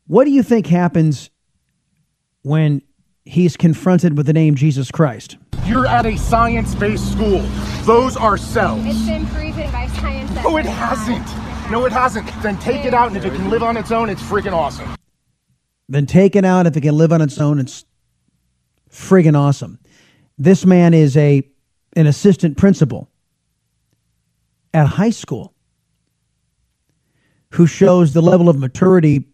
What 0.07 0.25
do 0.25 0.31
you 0.31 0.43
think 0.43 0.67
happens 0.67 1.31
when 2.43 2.83
he's 3.25 3.57
confronted 3.57 4.17
with 4.17 4.27
the 4.27 4.33
name 4.33 4.55
Jesus 4.55 4.91
Christ? 4.91 5.37
You're 5.67 5.87
at 5.87 6.07
a 6.07 6.17
science 6.17 6.75
based 6.75 7.11
school. 7.13 7.41
Those 7.85 8.17
are 8.17 8.37
cells. 8.37 8.85
It's 8.85 9.07
been 9.07 9.27
proven 9.27 9.71
by 9.73 9.87
science 9.89 10.31
that 10.33 10.45
No, 10.45 10.57
it 10.57 10.67
hasn't. 10.67 11.71
No, 11.71 11.87
it 11.87 11.93
hasn't. 11.93 12.27
Then 12.43 12.59
take 12.59 12.85
it 12.85 12.93
out, 12.93 13.09
and 13.09 13.17
if 13.17 13.25
it 13.25 13.33
can 13.35 13.49
live 13.49 13.63
on 13.63 13.77
its 13.77 13.91
own, 13.91 14.11
it's 14.11 14.23
freaking 14.23 14.53
awesome. 14.53 14.95
Then 15.89 16.07
take 16.07 16.37
it 16.37 16.45
out 16.45 16.67
if 16.67 16.77
it 16.77 16.83
can 16.83 16.97
live 16.97 17.13
on 17.13 17.23
its 17.23 17.39
own. 17.39 17.59
It's 17.59 17.85
friggin' 18.91 19.37
awesome. 19.37 19.79
This 20.39 20.65
man 20.65 20.95
is 20.95 21.17
a 21.17 21.43
an 21.97 22.07
assistant 22.07 22.57
principal 22.57 23.09
at 24.73 24.87
high 24.87 25.11
school 25.11 25.55
who 27.51 27.67
shows 27.67 28.13
the 28.13 28.23
level 28.23 28.49
of 28.49 28.59
maturity. 28.59 29.29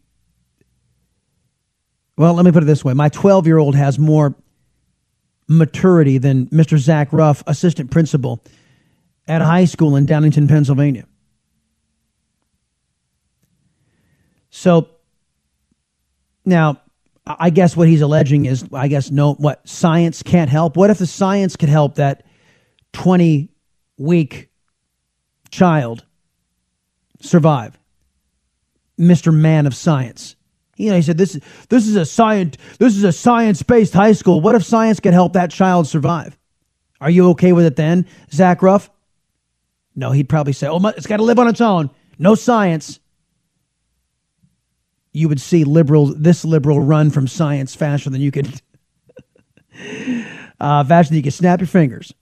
Well, 2.21 2.35
let 2.35 2.45
me 2.45 2.53
put 2.53 2.63
it 2.63 2.67
this 2.67 2.85
way: 2.85 2.93
my 2.93 3.09
12 3.09 3.47
year 3.47 3.57
old 3.57 3.75
has 3.75 3.99
more 3.99 4.35
maturity 5.49 6.19
than 6.19 6.49
Mr. 6.49 6.77
Zach 6.77 7.15
Ruff, 7.15 7.43
assistant 7.47 7.91
principal 7.91 8.45
at 9.27 9.41
a 9.41 9.47
high 9.47 9.65
school 9.65 9.97
in 9.97 10.05
Downingtown, 10.05 10.47
Pennsylvania. 10.47 11.07
So 14.51 14.91
now, 16.45 16.83
I 17.27 17.49
guess 17.49 17.75
what 17.75 17.89
he's 17.89 18.03
alleging 18.03 18.45
is, 18.45 18.67
I 18.71 18.89
guess, 18.89 19.11
no, 19.11 19.33
what 19.33 19.67
science 19.67 20.23
can't 20.23 20.51
help. 20.51 20.77
What 20.77 20.91
if 20.91 20.99
the 20.99 21.07
science 21.07 21.57
could 21.57 21.71
help 21.71 21.95
that 21.95 22.27
20 22.93 23.49
week 23.97 24.51
child 25.51 26.05
survive? 27.23 27.79
Mr. 28.99 29.33
Man 29.33 29.67
of 29.67 29.75
Science. 29.75 30.37
You 30.81 30.91
know, 30.91 30.97
he 30.97 31.03
said 31.03 31.19
this 31.19 31.35
is 31.35 31.43
this 31.69 31.87
is 31.87 31.97
a 31.97 32.07
science 32.07 32.57
this 32.79 32.97
is 32.97 33.05
a 33.05 33.13
science 33.13 33.63
based 33.63 33.93
high 33.93 34.13
school. 34.13 34.41
What 34.41 34.55
if 34.55 34.65
science 34.65 34.99
could 34.99 35.13
help 35.13 35.35
that 35.35 35.51
child 35.51 35.87
survive? 35.87 36.39
Are 37.01 37.11
you 37.11 37.31
okay 37.31 37.53
with 37.53 37.67
it 37.67 37.77
then, 37.77 38.07
Zach 38.33 38.63
Ruff? 38.63 38.91
No, 39.95 40.13
he'd 40.13 40.29
probably 40.29 40.55
say, 40.55 40.69
"Oh, 40.69 40.85
it's 40.89 41.07
got 41.07 41.19
to 41.19 41.23
live 41.23 41.39
on 41.39 41.49
its 41.49 41.61
own. 41.61 41.91
No 42.19 42.35
science." 42.35 42.99
You 45.13 45.29
would 45.29 45.41
see 45.41 45.65
liberals, 45.65 46.15
this 46.17 46.45
liberal, 46.45 46.81
run 46.81 47.11
from 47.11 47.27
science 47.27 47.75
faster 47.75 48.11
than 48.11 48.21
you 48.21 48.31
could, 48.31 48.47
uh, 50.61 50.85
faster 50.85 51.11
than 51.11 51.17
you 51.17 51.23
could 51.23 51.35
snap 51.35 51.61
your 51.61 51.67
fingers. 51.67 52.15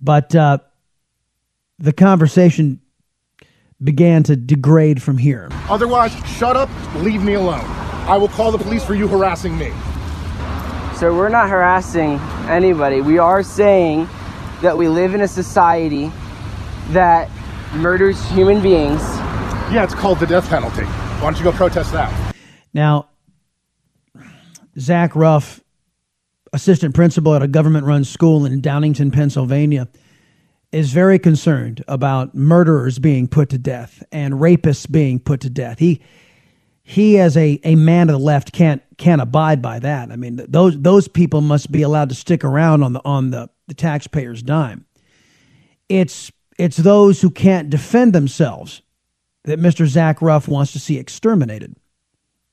But 0.00 0.34
uh, 0.34 0.58
the 1.78 1.94
conversation 1.94 2.80
began 3.82 4.22
to 4.24 4.36
degrade 4.36 5.02
from 5.02 5.18
here. 5.18 5.48
Otherwise, 5.68 6.12
shut 6.26 6.56
up, 6.56 6.68
leave 6.96 7.22
me 7.22 7.34
alone. 7.34 7.64
I 8.06 8.16
will 8.16 8.28
call 8.28 8.52
the 8.52 8.58
police 8.58 8.84
for 8.84 8.94
you 8.94 9.08
harassing 9.08 9.56
me. 9.56 9.72
So 10.96 11.14
we're 11.14 11.30
not 11.30 11.48
harassing 11.48 12.18
anybody. 12.48 13.00
We 13.00 13.18
are 13.18 13.42
saying 13.42 14.08
that 14.60 14.76
we 14.76 14.88
live 14.88 15.14
in 15.14 15.22
a 15.22 15.28
society 15.28 16.12
that 16.88 17.30
murders 17.74 18.22
human 18.30 18.60
beings. 18.60 19.00
Yeah, 19.72 19.84
it's 19.84 19.94
called 19.94 20.18
the 20.18 20.26
death 20.26 20.48
penalty. 20.48 20.84
Why 20.84 21.30
don't 21.30 21.38
you 21.38 21.44
go 21.44 21.52
protest 21.52 21.92
that? 21.92 22.34
Now, 22.74 23.08
Zach 24.78 25.16
Ruff, 25.16 25.60
assistant 26.52 26.94
principal 26.94 27.34
at 27.34 27.42
a 27.42 27.48
government 27.48 27.86
run 27.86 28.04
school 28.04 28.44
in 28.44 28.60
Downingtown, 28.60 29.12
Pennsylvania, 29.12 29.88
is 30.72 30.92
very 30.92 31.18
concerned 31.18 31.84
about 31.88 32.34
murderers 32.34 32.98
being 32.98 33.26
put 33.26 33.48
to 33.50 33.58
death 33.58 34.02
and 34.12 34.34
rapists 34.34 34.90
being 34.90 35.18
put 35.18 35.40
to 35.40 35.50
death. 35.50 35.78
He 35.78 36.00
he 36.82 37.18
as 37.18 37.36
a, 37.36 37.60
a 37.64 37.74
man 37.74 38.08
of 38.08 38.14
the 38.14 38.24
left 38.24 38.52
can't 38.52 38.82
can't 38.96 39.20
abide 39.20 39.60
by 39.62 39.78
that. 39.80 40.10
I 40.10 40.16
mean 40.16 40.40
those 40.48 40.80
those 40.80 41.08
people 41.08 41.40
must 41.40 41.72
be 41.72 41.82
allowed 41.82 42.08
to 42.10 42.14
stick 42.14 42.44
around 42.44 42.82
on 42.82 42.92
the 42.92 43.00
on 43.04 43.30
the, 43.30 43.50
the 43.66 43.74
taxpayers' 43.74 44.42
dime. 44.42 44.86
It's 45.88 46.30
it's 46.58 46.76
those 46.76 47.20
who 47.20 47.30
can't 47.30 47.70
defend 47.70 48.12
themselves 48.12 48.82
that 49.44 49.58
Mr. 49.58 49.86
Zach 49.86 50.20
Ruff 50.20 50.46
wants 50.46 50.72
to 50.72 50.78
see 50.78 50.98
exterminated. 50.98 51.74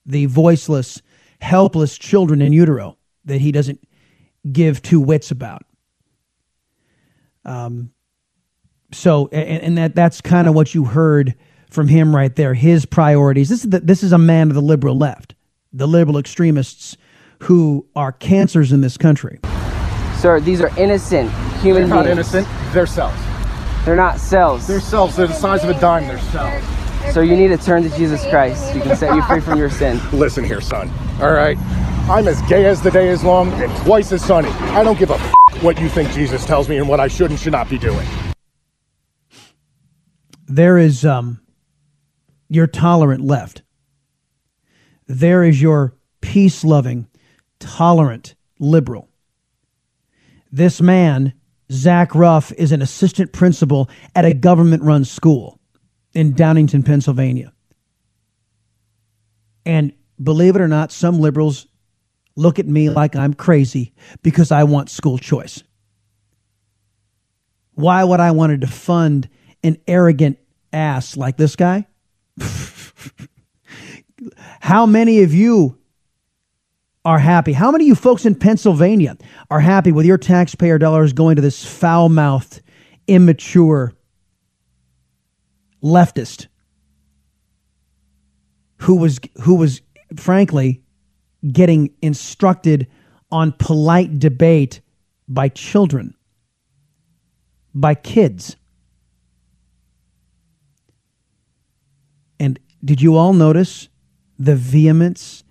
The 0.06 0.26
voiceless, 0.28 1.02
helpless 1.42 1.98
children 1.98 2.42
in 2.42 2.54
utero 2.54 2.98
that 3.26 3.42
he 3.42 3.52
doesn't 3.52 3.86
give 4.50 4.82
two 4.82 5.02
wits 5.02 5.32
about. 5.32 5.64
Um, 7.44 7.92
so, 8.92 9.28
and, 9.32 9.64
and 9.64 9.78
that 9.78 9.96
that's 9.96 10.22
kind 10.22 10.48
of 10.48 10.56
what 10.56 10.74
you 10.74 10.86
heard 10.86 11.36
from 11.70 11.88
him 11.88 12.16
right 12.16 12.36
there. 12.36 12.54
His 12.54 12.86
priorities. 12.86 13.50
This 13.50 13.64
is 13.64 13.70
the, 13.70 13.80
this 13.82 14.04
is 14.04 14.12
a 14.14 14.18
man 14.18 14.50
of 14.50 14.56
the 14.56 14.62
liberal 14.62 14.98
left, 14.98 15.36
the 15.74 15.88
liberal 15.88 16.18
extremists 16.18 16.96
who 17.44 17.86
are 17.96 18.12
cancers 18.12 18.72
in 18.72 18.82
this 18.82 18.98
country. 18.98 19.40
Sir, 20.20 20.40
these 20.40 20.62
are 20.62 20.72
innocent 20.80 21.30
human 21.60 21.84
They're 21.84 21.88
not 21.90 22.06
beings. 22.06 22.14
innocent. 22.34 22.48
They're 22.74 22.86
cells. 22.88 23.14
They're 23.86 23.96
not 23.96 24.20
cells. 24.20 24.66
They're 24.68 24.80
cells. 24.80 25.16
They're 25.16 25.28
the 25.28 25.34
size 25.34 25.64
of 25.64 25.70
a 25.70 25.80
dime. 25.80 26.08
They're 26.08 26.20
cells. 26.20 26.64
So 27.14 27.22
you 27.22 27.36
need 27.36 27.50
to 27.50 27.58
turn 27.58 27.84
to 27.84 27.90
Jesus 27.98 28.26
Christ. 28.30 28.74
He 28.74 28.82
can 28.82 28.96
set 28.96 29.16
you 29.16 29.22
free 29.24 29.40
from 29.40 29.58
your 29.60 29.70
sin. 29.70 30.00
Listen 30.12 30.44
here, 30.44 30.60
son. 30.62 30.90
All 31.22 31.32
right. 31.32 31.58
I'm 32.10 32.28
as 32.28 32.42
gay 32.44 32.66
as 32.66 32.82
the 32.82 32.92
day 32.92 33.10
is 33.10 33.24
long 33.24 33.52
and 33.62 33.76
twice 33.86 34.12
as 34.12 34.24
sunny. 34.26 34.50
I 34.50 34.84
don't 34.84 34.98
give 34.98 35.12
a 35.12 35.16
f- 35.16 35.64
what 35.64 35.80
you 35.80 35.90
think 35.90 36.10
Jesus 36.12 36.46
tells 36.46 36.68
me 36.68 36.78
and 36.78 36.88
what 36.90 37.00
I 37.00 37.08
should 37.08 37.30
and 37.32 37.40
should 37.40 37.52
not 37.52 37.70
be 37.70 37.78
doing. 37.78 38.06
There 40.48 40.78
is 40.78 41.06
um, 41.06 41.42
your 42.50 42.68
tolerant 42.68 43.22
left. 43.22 43.64
There 45.06 45.44
is 45.44 45.62
your 45.62 45.96
peace 46.22 46.64
loving, 46.64 47.08
tolerant 47.60 48.36
liberal. 48.60 49.10
This 50.52 50.82
man, 50.82 51.34
Zach 51.72 52.16
Ruff, 52.16 52.54
is 52.54 52.72
an 52.72 52.82
assistant 52.82 53.34
principal 53.34 53.90
at 54.16 54.26
a 54.26 54.34
government 54.34 54.84
run 54.84 55.04
school 55.04 55.60
in 56.14 56.34
Downingtown, 56.34 56.86
Pennsylvania. 56.86 57.54
And 59.66 59.92
believe 60.22 60.56
it 60.56 60.62
or 60.62 60.68
not, 60.70 60.94
some 60.94 61.20
liberals 61.20 61.68
look 62.38 62.58
at 62.58 62.68
me 62.68 62.90
like 62.90 63.18
I'm 63.18 63.34
crazy 63.34 63.94
because 64.24 64.52
I 64.52 64.64
want 64.64 64.90
school 64.90 65.18
choice. 65.18 65.62
Why 67.74 68.04
would 68.04 68.22
I 68.22 68.32
want 68.32 68.62
to 68.62 68.68
fund 68.68 69.28
an 69.68 69.78
arrogant 69.88 70.40
ass 70.74 71.16
like 71.18 71.38
this 71.38 71.56
guy? 71.56 71.86
How 74.60 74.86
many 74.86 75.22
of 75.22 75.34
you 75.34 75.78
are 77.06 77.20
happy? 77.20 77.54
How 77.54 77.72
many 77.72 77.86
of 77.86 77.88
you 77.88 77.96
folks 77.96 78.26
in 78.26 78.36
Pennsylvania 78.36 79.18
are 79.50 79.60
happy 79.60 79.92
with 79.92 80.06
your 80.06 80.18
taxpayer 80.18 80.78
dollars 80.78 81.14
going 81.14 81.36
to 81.36 81.42
this 81.42 81.64
foul 81.64 82.10
mouthed, 82.10 82.62
immature 83.08 83.94
leftist 85.84 86.48
who 88.82 88.96
was 88.96 89.20
who 89.42 89.56
was 89.56 89.82
frankly 90.16 90.82
getting 91.52 91.94
instructed 92.02 92.88
on 93.32 93.52
polite 93.54 94.20
debate 94.20 94.82
by 95.28 95.50
children, 95.50 96.16
by 97.74 97.94
kids. 97.96 98.56
And 102.40 102.60
did 102.84 103.02
you 103.02 103.16
all 103.16 103.34
notice 103.34 103.90
the 104.40 104.56
vehemence 104.56 105.44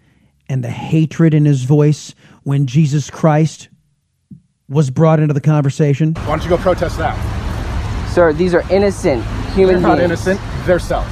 and 0.49 0.63
the 0.63 0.71
hatred 0.71 1.35
in 1.35 1.45
his 1.45 1.65
voice 1.65 2.15
when 2.45 2.67
Jesus 2.67 3.11
Christ 3.11 3.69
was 4.69 4.91
brought 4.91 5.21
into 5.21 5.35
the 5.35 5.41
conversation? 5.41 6.15
Why 6.15 6.27
don't 6.27 6.45
you 6.45 6.51
go 6.51 6.57
protest 6.59 6.99
that? 6.99 7.17
Sir, 8.13 8.33
these 8.33 8.55
are 8.55 8.63
innocent 8.71 9.25
human 9.57 9.77
They're 9.77 9.83
not 9.83 10.01
innocent. 10.01 10.41
They're 10.65 10.79
cells. 10.79 11.11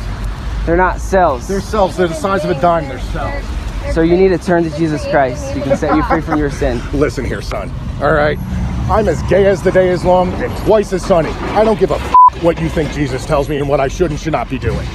They're 0.66 0.76
not 0.76 1.00
cells. 1.00 1.48
They're 1.48 1.60
cells. 1.60 1.96
They're 1.96 2.08
the 2.08 2.14
size 2.14 2.44
of 2.44 2.50
a 2.50 2.60
dime. 2.60 2.88
They're 2.88 3.00
cells. 3.00 3.44
So 3.94 4.00
you 4.00 4.16
need 4.16 4.28
to 4.28 4.38
turn 4.38 4.64
to 4.64 4.70
Jesus 4.76 5.04
Christ. 5.08 5.52
He 5.52 5.60
can 5.60 5.76
set 5.76 5.94
you 5.94 6.02
free 6.04 6.20
from 6.20 6.38
your 6.38 6.50
sin. 6.50 6.80
Listen 6.98 7.24
here, 7.24 7.42
son. 7.42 7.70
All 8.00 8.12
right. 8.12 8.38
I'm 8.88 9.08
as 9.08 9.22
gay 9.24 9.46
as 9.46 9.62
the 9.62 9.72
day 9.72 9.90
is 9.90 10.04
long 10.04 10.32
and 10.42 10.54
twice 10.64 10.92
as 10.92 11.04
sunny. 11.04 11.30
I 11.30 11.64
don't 11.64 11.78
give 11.78 11.90
a 11.90 11.94
f- 11.94 12.42
what 12.42 12.60
you 12.60 12.68
think 12.68 12.90
Jesus 12.92 13.26
tells 13.26 13.48
me 13.48 13.58
and 13.58 13.68
what 13.68 13.80
I 13.80 13.88
should 13.88 14.10
and 14.10 14.18
should 14.18 14.32
not 14.32 14.48
be 14.48 14.58
doing. 14.58 14.86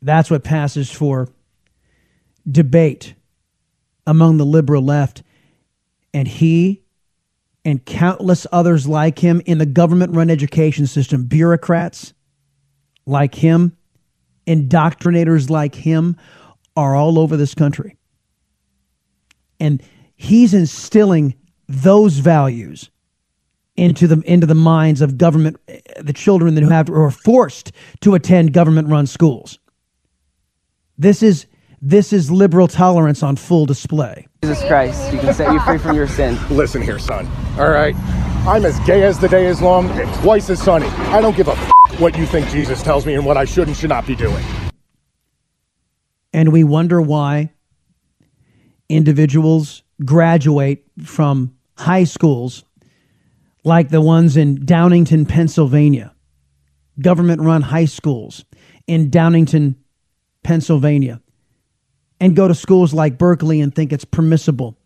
That's 0.00 0.30
what 0.30 0.44
passes 0.44 0.90
for 0.90 1.28
debate 2.50 3.14
among 4.06 4.38
the 4.38 4.46
liberal 4.46 4.82
left. 4.82 5.22
And 6.14 6.26
he 6.26 6.82
and 7.64 7.84
countless 7.84 8.46
others 8.50 8.86
like 8.86 9.18
him 9.18 9.42
in 9.44 9.58
the 9.58 9.66
government 9.66 10.14
run 10.14 10.30
education 10.30 10.86
system, 10.86 11.24
bureaucrats 11.24 12.14
like 13.04 13.34
him, 13.34 13.76
indoctrinators 14.46 15.50
like 15.50 15.74
him, 15.74 16.16
are 16.76 16.94
all 16.94 17.18
over 17.18 17.36
this 17.36 17.54
country. 17.54 17.96
And 19.60 19.82
he's 20.14 20.54
instilling 20.54 21.34
those 21.68 22.18
values 22.18 22.90
into 23.76 24.06
the 24.06 24.20
into 24.24 24.46
the 24.46 24.54
minds 24.54 25.00
of 25.00 25.18
government 25.18 25.58
the 26.00 26.12
children 26.12 26.54
that 26.54 26.64
who 26.64 26.70
have 26.70 26.90
or 26.90 27.04
are 27.04 27.10
forced 27.10 27.72
to 28.00 28.14
attend 28.14 28.52
government 28.52 28.88
run 28.88 29.06
schools. 29.06 29.58
This 30.98 31.22
is 31.22 31.46
this 31.80 32.12
is 32.12 32.28
liberal 32.28 32.66
tolerance 32.66 33.22
on 33.22 33.36
full 33.36 33.64
display. 33.64 34.26
Jesus 34.42 34.64
Christ. 34.64 35.12
He 35.12 35.18
can 35.18 35.32
set 35.32 35.52
you 35.52 35.60
free 35.60 35.78
from 35.78 35.94
your 35.94 36.08
sin. 36.08 36.36
Listen 36.50 36.82
here, 36.82 36.98
son. 36.98 37.26
All 37.56 37.70
right. 37.70 37.94
I'm 38.46 38.64
as 38.64 38.78
gay 38.80 39.04
as 39.04 39.18
the 39.18 39.28
day 39.28 39.46
is 39.46 39.62
long 39.62 39.88
and 39.90 40.12
twice 40.16 40.50
as 40.50 40.60
sunny. 40.60 40.86
I 40.86 41.20
don't 41.20 41.36
give 41.36 41.46
a 41.46 41.52
f- 41.52 42.00
what 42.00 42.18
you 42.18 42.26
think 42.26 42.48
Jesus 42.48 42.82
tells 42.82 43.06
me 43.06 43.14
and 43.14 43.24
what 43.24 43.36
I 43.36 43.44
should 43.44 43.68
and 43.68 43.76
should 43.76 43.90
not 43.90 44.06
be 44.06 44.16
doing. 44.16 44.44
And 46.32 46.52
we 46.52 46.64
wonder 46.64 47.00
why 47.00 47.52
individuals 48.88 49.82
graduate 50.04 50.84
from 51.04 51.54
high 51.76 52.04
schools 52.04 52.64
like 53.64 53.90
the 53.90 54.00
ones 54.00 54.36
in 54.36 54.58
Downingtown, 54.64 55.28
Pennsylvania, 55.28 56.14
government 57.00 57.40
run 57.40 57.62
high 57.62 57.84
schools 57.84 58.44
in 58.86 59.10
Downingtown, 59.10 59.76
Pennsylvania, 60.48 61.20
and 62.20 62.34
go 62.34 62.48
to 62.48 62.54
schools 62.54 62.94
like 62.94 63.18
Berkeley 63.18 63.60
and 63.60 63.74
think 63.74 63.92
it's 63.92 64.06
permissible 64.06 64.78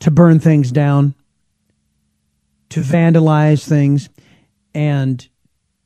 to 0.00 0.10
burn 0.10 0.38
things 0.38 0.70
down, 0.70 1.14
to 2.68 2.80
vandalize 2.80 3.66
things, 3.66 4.10
and 4.74 5.26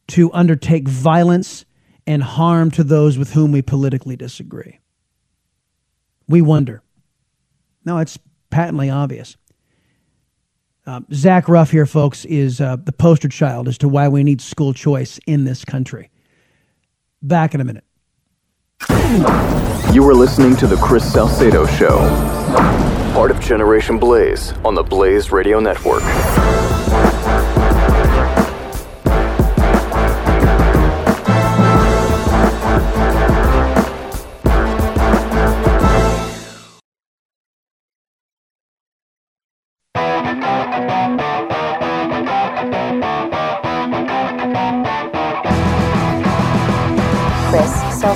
to 0.08 0.28
undertake 0.32 0.88
violence 0.88 1.64
and 2.04 2.20
harm 2.20 2.72
to 2.72 2.82
those 2.82 3.16
with 3.16 3.32
whom 3.32 3.52
we 3.52 3.62
politically 3.62 4.16
disagree. 4.16 4.80
We 6.26 6.42
wonder. 6.42 6.82
No, 7.84 7.98
it's 7.98 8.18
patently 8.50 8.90
obvious. 8.90 9.36
Uh, 10.84 11.02
Zach 11.12 11.48
Ruff 11.48 11.70
here, 11.70 11.86
folks, 11.86 12.24
is 12.24 12.60
uh, 12.60 12.74
the 12.74 12.90
poster 12.90 13.28
child 13.28 13.68
as 13.68 13.78
to 13.78 13.88
why 13.88 14.08
we 14.08 14.24
need 14.24 14.40
school 14.40 14.74
choice 14.74 15.20
in 15.28 15.44
this 15.44 15.64
country. 15.64 16.10
Back 17.22 17.54
in 17.54 17.60
a 17.60 17.64
minute. 17.64 17.84
You 18.90 20.06
are 20.08 20.14
listening 20.14 20.56
to 20.56 20.66
the 20.66 20.76
Chris 20.76 21.10
Salcedo 21.10 21.66
Show, 21.66 21.98
part 23.14 23.30
of 23.30 23.40
Generation 23.40 23.98
Blaze 23.98 24.52
on 24.64 24.74
the 24.74 24.82
Blaze 24.82 25.30
Radio 25.30 25.60
Network. 25.60 26.02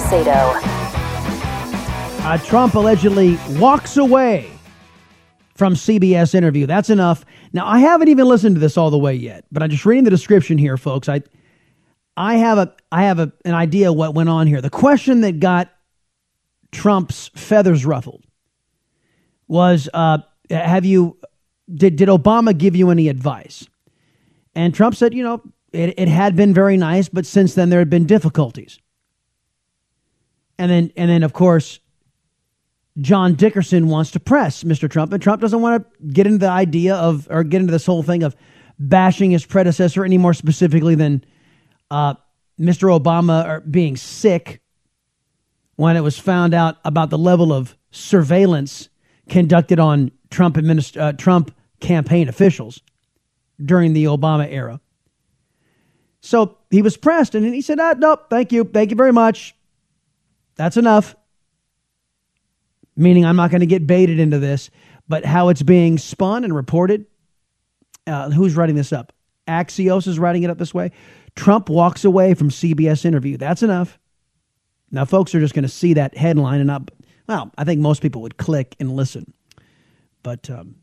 Salcedo. 0.09 0.53
Uh, 2.25 2.38
Trump 2.38 2.73
allegedly 2.75 3.38
walks 3.59 3.99
away 3.99 4.51
from 5.55 5.75
CBS 5.75 6.35
interview. 6.35 6.64
That's 6.64 6.88
enough. 6.88 7.27
Now, 7.53 7.66
I 7.66 7.81
haven't 7.81 8.09
even 8.09 8.27
listened 8.27 8.57
to 8.57 8.61
this 8.61 8.79
all 8.79 8.90
the 8.90 8.99
way 8.99 9.14
yet, 9.14 9.44
but 9.53 9.62
I'm 9.62 9.68
just 9.68 9.85
reading 9.85 10.05
the 10.05 10.11
description 10.11 10.57
here, 10.57 10.79
folks. 10.79 11.11
I 11.11 11.23
I 12.16 12.37
have 12.37 12.57
a 12.57 12.75
I 12.90 13.03
have 13.03 13.18
a, 13.18 13.33
an 13.44 13.53
idea 13.53 13.92
what 13.92 14.14
went 14.14 14.31
on 14.31 14.47
here. 14.47 14.62
The 14.62 14.71
question 14.71 15.21
that 15.21 15.40
got 15.40 15.71
Trump's 16.73 17.31
feathers 17.35 17.85
ruffled 17.85 18.25
was 19.47 19.90
uh, 19.92 20.18
have 20.49 20.87
you 20.87 21.18
did 21.73 21.97
did 21.97 22.09
Obama 22.09 22.57
give 22.57 22.75
you 22.75 22.88
any 22.88 23.09
advice? 23.09 23.68
And 24.55 24.75
Trump 24.75 24.94
said, 24.94 25.12
you 25.12 25.23
know, 25.23 25.42
it, 25.73 25.99
it 25.99 26.09
had 26.09 26.35
been 26.35 26.55
very 26.55 26.79
nice, 26.79 27.11
but 27.11 27.27
since 27.27 27.53
then 27.53 27.68
there 27.68 27.79
had 27.81 27.90
been 27.90 28.07
difficulties. 28.07 28.79
And 30.59 30.71
then 30.71 30.92
and 30.97 31.11
then 31.11 31.23
of 31.23 31.33
course 31.33 31.81
John 33.01 33.35
Dickerson 33.35 33.88
wants 33.88 34.11
to 34.12 34.21
press 34.21 34.64
Mr. 34.64 34.90
Trump, 34.90 35.12
and 35.12 35.23
Trump 35.23 35.40
doesn't 35.40 35.61
want 35.61 35.85
to 35.85 36.07
get 36.09 36.27
into 36.27 36.38
the 36.38 36.51
idea 36.51 36.97
of 36.97 37.29
or 37.31 37.44
get 37.44 37.61
into 37.61 37.71
this 37.71 37.87
whole 37.87 38.03
thing 38.03 38.23
of 38.23 38.35
bashing 38.79 39.31
his 39.31 39.44
predecessor 39.44 40.05
any 40.05 40.18
more 40.18 40.35
specifically 40.35 40.94
than 40.94 41.25
uh, 41.90 42.14
Mr. 42.59 42.97
Obama 42.99 43.68
being 43.71 43.97
sick 43.97 44.61
when 45.77 45.97
it 45.97 46.01
was 46.01 46.18
found 46.18 46.55
out 46.55 46.77
about 46.85 47.11
the 47.11 47.18
level 47.18 47.53
of 47.53 47.77
surveillance 47.90 48.88
conducted 49.29 49.79
on 49.79 50.11
Trump 50.31 50.57
administ- 50.57 51.01
uh, 51.01 51.12
Trump 51.12 51.55
campaign 51.81 52.29
officials 52.29 52.81
during 53.64 53.92
the 53.92 54.05
Obama 54.05 54.51
era. 54.51 54.81
So 56.21 56.59
he 56.71 56.83
was 56.83 56.97
pressed, 56.97 57.35
and 57.37 57.44
he 57.55 57.61
said, 57.61 57.79
ah, 57.79 57.94
"Nope, 57.97 58.27
thank 58.29 58.51
you, 58.51 58.64
thank 58.64 58.90
you 58.90 58.97
very 58.97 59.12
much. 59.12 59.55
That's 60.59 60.77
enough." 60.77 61.16
Meaning, 62.94 63.25
I'm 63.25 63.37
not 63.37 63.51
going 63.51 63.61
to 63.61 63.66
get 63.66 63.87
baited 63.87 64.18
into 64.18 64.38
this, 64.38 64.71
but 65.09 65.25
how 65.25 65.49
it's 65.49 65.62
being 65.62 65.97
spun 65.97 66.44
and 66.44 66.55
reported. 66.55 67.07
Uh, 68.07 68.31
who's 68.31 68.57
writing 68.57 68.77
this 68.77 68.92
up? 68.92 69.12
Axios 69.47 70.07
is 70.07 70.18
writing 70.18 70.42
it 70.42 70.51
up 70.51 70.59
this 70.59 70.75
way. 70.75 70.92
Trump 71.35 71.68
walks 71.68 72.05
away 72.05 72.35
from 72.35 72.51
CBS 72.51 73.05
interview. 73.05 73.37
That's 73.37 73.62
enough. 73.62 73.99
Now, 74.90 75.05
folks 75.05 75.35
are 75.35 75.40
just 75.40 75.55
going 75.55 75.62
to 75.62 75.68
see 75.68 75.94
that 75.94 76.16
headline 76.16 76.61
and 76.61 76.66
not. 76.66 76.90
Well, 77.29 77.53
I 77.57 77.64
think 77.64 77.81
most 77.81 78.03
people 78.03 78.23
would 78.23 78.37
click 78.37 78.75
and 78.81 78.97
listen. 78.97 79.33
But 80.23 80.51
um, 80.51 80.77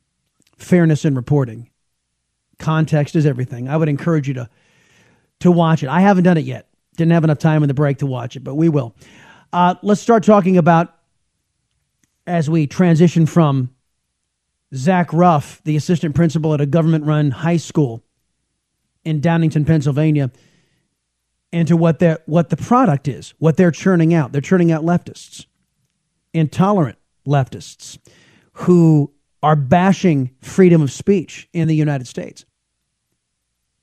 fairness 0.58 1.06
in 1.06 1.16
reporting, 1.16 1.70
context 2.60 3.16
is 3.16 3.26
everything. 3.26 3.68
I 3.68 3.78
would 3.78 3.90
encourage 3.90 4.28
you 4.28 4.36
to 4.36 4.50
to 5.42 5.52
watch 5.52 5.84
it. 5.84 5.90
I 5.90 6.00
haven't 6.00 6.24
done 6.24 6.38
it 6.38 6.46
yet. 6.46 6.70
Didn't 6.96 7.12
have 7.12 7.26
enough 7.26 7.40
time 7.40 7.62
in 7.62 7.68
the 7.68 7.74
break 7.74 7.98
to 7.98 8.06
watch 8.06 8.38
it, 8.38 8.44
but 8.44 8.56
we 8.56 8.70
will. 8.70 8.96
Uh, 9.56 9.74
let's 9.84 10.02
start 10.02 10.22
talking 10.22 10.58
about 10.58 10.94
as 12.28 12.50
we 12.50 12.68
transition 12.68 13.26
from 13.26 13.74
Zach 14.74 15.14
Ruff, 15.14 15.62
the 15.64 15.78
assistant 15.78 16.14
principal 16.14 16.54
at 16.54 16.60
a 16.60 16.66
government 16.66 17.06
run 17.06 17.32
high 17.32 17.56
school 17.56 18.04
in 19.06 19.22
Downingtown, 19.22 19.66
Pennsylvania, 19.66 20.30
into 21.54 21.78
what 21.78 22.04
what 22.26 22.50
the 22.50 22.58
product 22.58 23.08
is, 23.08 23.34
what 23.38 23.56
they're 23.56 23.72
churning 23.72 24.14
out. 24.14 24.34
They're 24.34 24.42
churning 24.42 24.74
out 24.74 24.84
leftists, 24.84 25.46
intolerant 26.34 26.98
leftists, 27.26 27.98
who 28.52 29.14
are 29.42 29.56
bashing 29.56 30.32
freedom 30.42 30.82
of 30.82 30.92
speech 30.92 31.48
in 31.54 31.70
the 31.70 31.76
United 31.76 32.08
States 32.08 32.44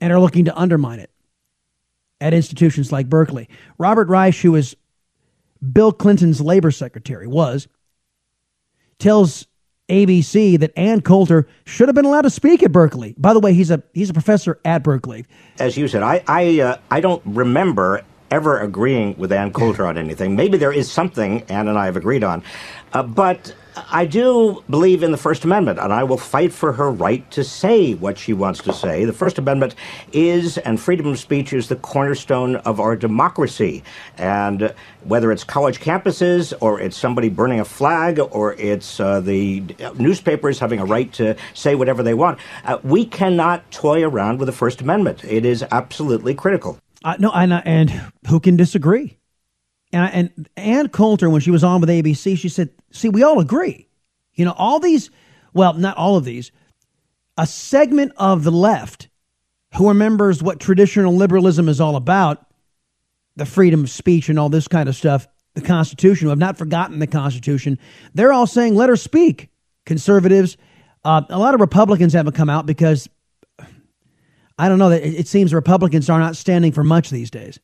and 0.03 0.13
are 0.13 0.21
looking 0.21 0.45
to 0.45 0.55
undermine 0.55 0.99
it 0.99 1.11
at 2.21 2.35
institutions 2.35 2.93
like 2.93 3.09
Berkeley. 3.09 3.49
Robert 3.79 4.09
Reich, 4.09 4.37
who 4.37 4.55
is 4.55 4.77
Bill 5.71 5.93
Clinton's 5.93 6.41
labor 6.41 6.71
secretary, 6.71 7.27
was 7.27 7.69
tells 8.99 9.47
ABC 9.89 10.59
that 10.61 10.77
Ann 10.77 11.01
Coulter 11.03 11.47
should 11.65 11.89
have 11.89 11.95
been 11.95 12.05
allowed 12.05 12.23
to 12.23 12.31
speak 12.31 12.63
at 12.63 12.73
Berkeley. 12.73 13.15
By 13.19 13.35
the 13.35 13.41
way, 13.41 13.53
he's 13.53 13.71
a 13.71 13.83
he's 13.93 14.11
a 14.11 14.13
professor 14.15 14.59
at 14.65 14.83
Berkeley. 14.83 15.27
As 15.59 15.77
you 15.77 15.89
said, 15.89 16.03
I 16.03 16.23
I 16.27 16.61
uh, 16.61 16.77
I 16.91 17.01
don't 17.01 17.23
remember 17.25 18.03
ever 18.31 18.59
agreeing 18.59 19.15
with 19.19 19.31
Ann 19.31 19.53
Coulter 19.53 19.85
on 19.85 19.99
anything. 19.99 20.35
Maybe 20.35 20.57
there 20.57 20.73
is 20.73 20.91
something 20.91 21.43
Ann 21.43 21.69
and 21.69 21.79
I 21.79 21.85
have 21.85 21.97
agreed 21.97 22.25
on, 22.25 22.43
uh, 22.95 23.03
but 23.03 23.55
I 23.77 24.05
do 24.05 24.63
believe 24.69 25.03
in 25.03 25.13
the 25.13 25.17
First 25.17 25.45
Amendment, 25.45 25.79
and 25.79 25.93
I 25.93 26.05
will 26.05 26.19
fight 26.19 26.53
for 26.53 26.73
her 26.73 26.91
right 26.91 27.29
to 27.31 27.43
say 27.43 27.95
what 27.95 28.19
she 28.19 28.33
wants 28.33 28.61
to 28.65 28.73
say. 28.73 29.05
The 29.05 29.13
First 29.13 29.39
Amendment 29.39 29.75
is, 30.13 30.59
and 30.59 30.79
freedom 30.79 31.07
of 31.07 31.19
speech 31.19 31.53
is 31.53 31.69
the 31.69 31.77
cornerstone 31.77 32.57
of 32.57 32.81
our 32.81 32.97
democracy. 32.97 33.83
And 34.19 34.75
whether 35.05 35.33
it's 35.33 35.45
college 35.45 35.81
campuses, 35.81 36.53
or 36.61 36.81
it's 36.81 36.97
somebody 36.97 37.31
burning 37.31 37.61
a 37.61 37.65
flag, 37.65 38.19
or 38.19 38.55
it's 38.55 39.01
uh, 39.01 39.21
the 39.21 39.63
newspapers 39.97 40.59
having 40.59 40.79
a 40.79 40.85
right 40.85 41.11
to 41.15 41.37
say 41.55 41.75
whatever 41.75 42.03
they 42.03 42.15
want, 42.15 42.39
uh, 42.65 42.79
we 42.83 43.07
cannot 43.07 43.71
toy 43.71 44.05
around 44.05 44.39
with 44.39 44.47
the 44.47 44.53
First 44.53 44.83
Amendment. 44.83 45.25
It 45.25 45.47
is 45.47 45.65
absolutely 45.71 46.35
critical. 46.35 46.79
Uh, 47.05 47.17
no, 47.19 47.33
and, 47.33 47.53
and 47.53 47.91
who 48.29 48.39
can 48.39 48.57
disagree? 48.57 49.17
And, 49.93 50.31
and 50.37 50.49
Ann 50.57 50.89
Coulter, 50.89 51.29
when 51.29 51.41
she 51.41 51.51
was 51.51 51.65
on 51.65 51.81
with 51.81 51.91
ABC, 51.91 52.39
she 52.39 52.49
said, 52.49 52.71
"See, 52.91 53.09
we 53.09 53.23
all 53.23 53.41
agree. 53.41 53.89
You 54.35 54.45
know, 54.45 54.55
all 54.57 54.81
these, 54.81 55.11
well, 55.53 55.75
not 55.75 55.97
all 55.97 56.17
of 56.17 56.25
these, 56.25 56.51
a 57.37 57.47
segment 57.47 58.13
of 58.17 58.45
the 58.45 58.51
left 58.51 59.09
who 59.75 59.89
remembers 59.89 60.43
what 60.43 60.61
traditional 60.61 61.15
liberalism 61.15 61.69
is 61.69 61.81
all 61.81 61.97
about, 61.97 62.47
the 63.37 63.47
freedom 63.47 63.85
of 63.85 63.91
speech 63.91 64.29
and 64.29 64.39
all 64.39 64.49
this 64.49 64.69
kind 64.69 64.89
of 64.89 64.97
stuff, 64.97 65.27
the 65.55 65.61
Constitution, 65.61 66.27
who 66.27 66.31
have 66.31 66.39
not 66.39 66.59
forgotten 66.59 66.99
the 66.99 67.07
Constitution, 67.07 67.79
they're 68.15 68.33
all 68.33 68.47
saying, 68.47 68.75
let 68.75 68.89
her 68.89 68.97
speak. 68.97 69.49
Conservatives, 69.85 70.57
uh, 71.05 71.23
a 71.29 71.39
lot 71.39 71.55
of 71.55 71.61
Republicans 71.61 72.13
haven't 72.13 72.35
come 72.35 72.51
out 72.51 72.67
because 72.67 73.09
I 74.59 74.69
don't 74.69 74.79
know 74.79 74.91
that 74.91 75.03
it, 75.03 75.21
it 75.21 75.27
seems 75.27 75.53
Republicans 75.53 76.09
are 76.09 76.21
not 76.21 76.37
standing 76.37 76.73
for 76.73 76.85
much 76.85 77.11
these 77.11 77.31
days. 77.31 77.59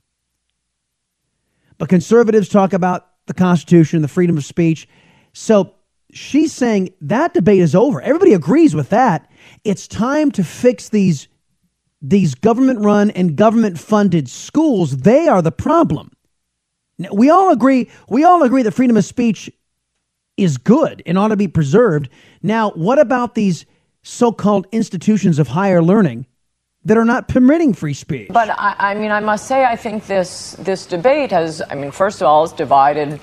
But 1.78 1.88
conservatives 1.88 2.48
talk 2.48 2.72
about 2.72 3.06
the 3.26 3.34
Constitution, 3.34 4.02
the 4.02 4.08
freedom 4.08 4.36
of 4.36 4.44
speech. 4.44 4.88
So 5.32 5.74
she's 6.12 6.52
saying 6.52 6.92
that 7.00 7.34
debate 7.34 7.60
is 7.60 7.74
over. 7.74 8.00
Everybody 8.00 8.34
agrees 8.34 8.74
with 8.74 8.90
that. 8.90 9.30
It's 9.64 9.86
time 9.86 10.30
to 10.32 10.44
fix 10.44 10.88
these 10.88 11.28
these 12.00 12.36
government 12.36 12.78
run 12.78 13.10
and 13.10 13.34
government 13.34 13.76
funded 13.76 14.28
schools. 14.28 14.98
They 14.98 15.26
are 15.26 15.42
the 15.42 15.50
problem. 15.50 16.12
Now, 16.96 17.10
we 17.12 17.28
all 17.30 17.50
agree 17.50 17.90
we 18.08 18.24
all 18.24 18.42
agree 18.42 18.62
that 18.62 18.72
freedom 18.72 18.96
of 18.96 19.04
speech 19.04 19.50
is 20.36 20.58
good 20.58 21.02
and 21.06 21.18
ought 21.18 21.28
to 21.28 21.36
be 21.36 21.48
preserved. 21.48 22.08
Now, 22.42 22.70
what 22.70 22.98
about 22.98 23.34
these 23.34 23.66
so-called 24.02 24.66
institutions 24.70 25.38
of 25.38 25.48
higher 25.48 25.82
learning 25.82 26.26
that 26.88 26.96
are 26.96 27.04
not 27.04 27.28
permitting 27.28 27.74
free 27.74 27.94
speech? 27.94 28.28
But 28.30 28.50
I, 28.50 28.74
I 28.78 28.94
mean, 28.94 29.10
I 29.10 29.20
must 29.20 29.46
say, 29.46 29.64
I 29.64 29.76
think 29.76 30.06
this 30.06 30.56
this 30.58 30.86
debate 30.86 31.30
has. 31.30 31.62
I 31.70 31.74
mean, 31.74 31.90
first 31.90 32.20
of 32.22 32.26
all, 32.26 32.44
it's 32.44 32.52
divided 32.52 33.20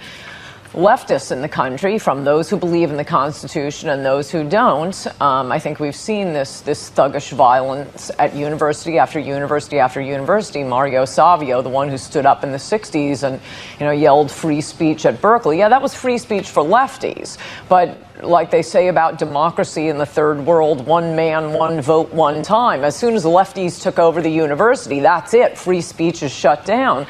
leftists 0.76 1.32
in 1.32 1.42
the 1.42 1.48
country 1.48 1.98
from 1.98 2.26
those 2.26 2.50
who 2.50 2.58
believe 2.58 2.90
in 2.90 2.98
the 2.98 3.06
Constitution 3.06 3.90
and 3.90 4.06
those 4.06 4.30
who 4.30 4.48
don't. 4.48 5.08
Um, 5.22 5.50
I 5.50 5.58
think 5.58 5.80
we've 5.80 5.96
seen 5.96 6.34
this 6.34 6.62
this 6.62 6.90
thuggish 6.92 7.32
violence 7.32 8.12
at 8.20 8.36
university 8.36 9.00
after 9.00 9.18
university 9.18 9.80
after 9.80 10.02
university. 10.02 10.64
Mario 10.64 11.06
Savio, 11.06 11.62
the 11.62 11.70
one 11.70 11.88
who 11.88 11.98
stood 11.98 12.26
up 12.26 12.44
in 12.44 12.52
the 12.52 12.58
'60s 12.58 13.24
and 13.24 13.40
you 13.80 13.86
know 13.86 13.92
yelled 13.92 14.30
free 14.30 14.60
speech 14.60 15.06
at 15.06 15.22
Berkeley, 15.22 15.60
yeah, 15.60 15.70
that 15.70 15.82
was 15.82 15.96
free 15.96 16.18
speech 16.18 16.50
for 16.50 16.64
lefties, 16.64 17.38
but. 17.70 17.98
Like 18.24 18.50
they 18.50 18.62
say 18.62 18.88
about 18.88 19.20
democracy 19.20 19.90
in 19.90 19.98
the 19.98 20.06
third 20.06 20.46
world, 20.46 20.88
one 20.88 21.18
man, 21.18 21.52
one 21.52 21.82
vote, 21.82 22.14
one 22.14 22.44
time. 22.44 22.86
As 22.86 22.96
soon 22.96 23.14
as 23.14 23.24
the 23.24 23.30
lefties 23.30 23.84
took 23.84 24.00
over 24.00 24.22
the 24.22 24.30
university, 24.30 25.02
that's 25.02 25.34
it. 25.34 25.58
Free 25.58 25.82
speech 25.82 26.24
is 26.24 26.32
shut 26.32 26.64
down. 26.64 27.08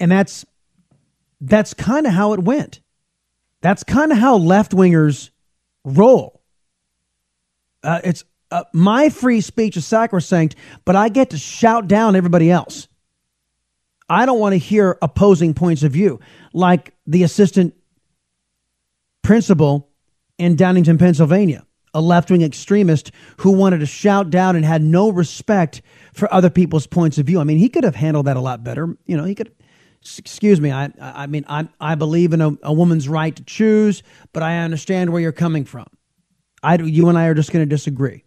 And 0.00 0.10
that's 0.10 0.44
that's 1.40 1.72
kind 1.72 2.04
of 2.04 2.12
how 2.12 2.32
it 2.32 2.40
went. 2.40 2.80
That's 3.62 3.84
kind 3.84 4.12
of 4.12 4.18
how 4.18 4.36
left 4.36 4.72
wingers 4.72 5.30
roll. 5.84 6.42
Uh, 7.82 8.00
it's 8.04 8.24
uh, 8.50 8.64
my 8.72 9.08
free 9.10 9.40
speech 9.40 9.76
is 9.76 9.86
sacrosanct, 9.86 10.56
but 10.84 10.96
I 10.96 11.08
get 11.08 11.30
to 11.30 11.38
shout 11.38 11.86
down 11.86 12.16
everybody 12.16 12.50
else. 12.50 12.88
I 14.08 14.26
don't 14.26 14.40
want 14.40 14.54
to 14.54 14.58
hear 14.58 14.98
opposing 15.00 15.54
points 15.54 15.84
of 15.84 15.92
view, 15.92 16.18
like 16.52 16.94
the 17.06 17.22
assistant 17.22 17.74
principal 19.22 19.88
in 20.36 20.56
Downingtown, 20.56 20.98
Pennsylvania, 20.98 21.64
a 21.94 22.00
left 22.00 22.30
wing 22.30 22.42
extremist 22.42 23.12
who 23.38 23.52
wanted 23.52 23.78
to 23.78 23.86
shout 23.86 24.30
down 24.30 24.56
and 24.56 24.64
had 24.64 24.82
no 24.82 25.10
respect 25.10 25.82
for 26.12 26.32
other 26.34 26.50
people's 26.50 26.88
points 26.88 27.18
of 27.18 27.26
view. 27.26 27.38
I 27.40 27.44
mean, 27.44 27.58
he 27.58 27.68
could 27.68 27.84
have 27.84 27.94
handled 27.94 28.26
that 28.26 28.36
a 28.36 28.40
lot 28.40 28.64
better. 28.64 28.96
You 29.06 29.16
know, 29.16 29.24
he 29.24 29.36
could 29.36 29.52
excuse 30.02 30.60
me, 30.60 30.70
I, 30.70 30.90
I 30.98 31.26
mean, 31.26 31.44
I, 31.48 31.68
I 31.80 31.94
believe 31.94 32.32
in 32.32 32.40
a, 32.40 32.52
a 32.62 32.72
woman's 32.72 33.08
right 33.08 33.34
to 33.36 33.44
choose, 33.44 34.02
but 34.32 34.42
I 34.42 34.58
understand 34.58 35.10
where 35.10 35.20
you're 35.20 35.32
coming 35.32 35.64
from. 35.64 35.86
I, 36.62 36.76
you 36.76 37.08
and 37.08 37.18
I 37.18 37.26
are 37.26 37.34
just 37.34 37.52
going 37.52 37.66
to 37.66 37.68
disagree. 37.68 38.24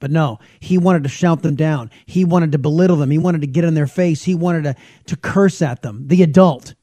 But 0.00 0.10
no, 0.10 0.38
he 0.60 0.76
wanted 0.76 1.04
to 1.04 1.08
shout 1.08 1.42
them 1.42 1.56
down. 1.56 1.90
He 2.04 2.26
wanted 2.26 2.52
to 2.52 2.58
belittle 2.58 2.96
them. 2.96 3.10
He 3.10 3.16
wanted 3.16 3.40
to 3.40 3.46
get 3.46 3.64
in 3.64 3.72
their 3.72 3.86
face. 3.86 4.22
He 4.22 4.34
wanted 4.34 4.64
to, 4.64 4.76
to 5.06 5.16
curse 5.16 5.62
at 5.62 5.80
them, 5.80 6.08
the 6.08 6.22
adult, 6.22 6.74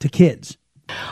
to 0.00 0.10
kids. 0.10 0.57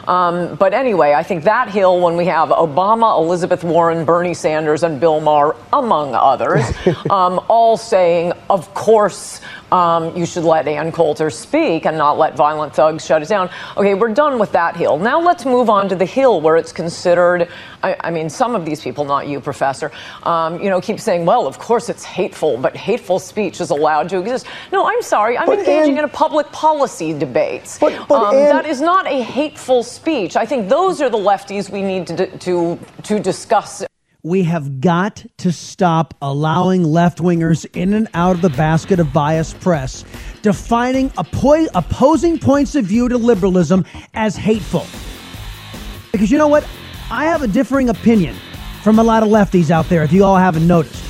Um, 0.09 0.55
but 0.57 0.73
anyway, 0.73 1.13
I 1.13 1.23
think 1.23 1.45
that 1.45 1.69
hill, 1.69 2.01
when 2.01 2.17
we 2.17 2.27
have 2.27 2.51
Obama, 2.51 3.19
Elizabeth 3.19 3.65
Warren, 3.65 4.05
Bernie 4.05 4.35
Sanders, 4.35 4.83
and 4.83 5.01
Bill 5.01 5.21
Maher, 5.21 5.57
among 5.73 6.15
others, 6.15 6.65
um, 7.11 7.45
all 7.49 7.77
saying, 7.77 8.33
of 8.49 8.73
course, 8.75 9.41
um, 9.73 10.17
you 10.17 10.27
should 10.27 10.45
let 10.45 10.69
Ann 10.69 10.93
Coulter 10.93 11.29
speak 11.29 11.87
and 11.87 11.99
not 11.99 12.19
let 12.19 12.37
violent 12.37 12.73
thugs 12.75 13.05
shut 13.05 13.21
it 13.23 13.29
down. 13.29 13.51
Okay, 13.77 13.95
we're 13.95 14.15
done 14.15 14.39
with 14.39 14.53
that 14.53 14.77
hill. 14.77 14.97
Now 14.97 15.21
let's 15.21 15.45
move 15.45 15.69
on 15.69 15.89
to 15.89 15.97
the 15.97 16.05
hill 16.05 16.41
where 16.41 16.57
it's 16.57 16.73
considered. 16.73 17.49
I, 17.83 17.97
I 18.01 18.11
mean, 18.11 18.31
some 18.31 18.55
of 18.55 18.65
these 18.65 18.81
people, 18.81 19.05
not 19.05 19.27
you, 19.27 19.41
Professor, 19.41 19.91
um, 20.23 20.61
you 20.61 20.71
know, 20.71 20.81
keep 20.81 21.01
saying, 21.01 21.27
well, 21.27 21.49
of 21.49 21.59
course 21.59 21.89
it's 21.89 22.05
hateful, 22.05 22.59
but 22.59 22.77
hateful 22.77 23.19
speech 23.19 23.61
is 23.61 23.71
allowed 23.71 24.09
to 24.11 24.21
exist. 24.21 24.47
No, 24.73 24.87
I'm 24.87 25.03
sorry. 25.03 25.37
I'm 25.37 25.47
but 25.47 25.59
engaging 25.59 25.95
Ann, 25.95 25.99
in 25.99 26.05
a 26.05 26.09
public 26.09 26.51
policy 26.53 27.13
debate. 27.13 27.77
But, 27.81 28.07
but 28.09 28.23
um, 28.23 28.37
Ann, 28.37 28.51
that 28.51 28.67
is 28.67 28.81
not 28.81 29.07
a 29.09 29.21
hateful 29.21 29.66
speech. 29.83 30.37
I 30.37 30.47
think 30.47 30.69
those 30.69 31.01
are 31.01 31.11
the 31.11 31.19
lefties 31.19 31.71
we 31.71 31.83
need 31.83 32.07
to, 32.07 32.39
to, 32.39 32.79
to 33.03 33.21
discuss 33.21 33.85
we 34.27 34.43
have 34.43 34.81
got 34.81 35.25
to 35.37 35.53
stop 35.53 36.13
allowing 36.21 36.83
left 36.83 37.19
wingers 37.19 37.65
in 37.77 37.95
and 37.95 38.09
out 38.13 38.35
of 38.35 38.43
the 38.43 38.51
basket 38.51 38.99
of 38.99 39.13
biased 39.13 39.61
press, 39.61 40.05
defining 40.43 41.11
oppo- 41.11 41.69
opposing 41.77 42.37
points 42.37 42.75
of 42.75 42.85
view 42.85 43.09
to 43.09 43.17
liberalism 43.17 43.85
as 44.15 44.35
hateful. 44.35 44.85
Because 46.11 46.33
you 46.33 46.39
know 46.39 46.49
what? 46.49 46.67
I 47.09 47.27
have 47.27 47.43
a 47.43 47.47
differing 47.47 47.89
opinion 47.89 48.35
from 48.83 48.99
a 48.99 49.03
lot 49.05 49.23
of 49.23 49.29
lefties 49.29 49.71
out 49.71 49.89
there, 49.89 50.03
if 50.03 50.13
you 50.13 50.25
all 50.25 50.37
haven't 50.37 50.67
noticed. 50.67 51.05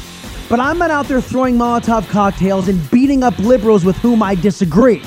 But 0.51 0.61
I'm 0.61 0.77
not 0.77 0.91
out 0.91 1.07
there 1.07 1.23
throwing 1.23 1.57
Molotov 1.57 2.07
cocktails 2.11 2.69
and 2.69 2.91
beating 2.91 3.23
up 3.23 3.39
liberals 3.39 3.83
with 3.83 3.97
whom 3.97 4.23
I 4.23 4.35
disagree. 4.35 5.03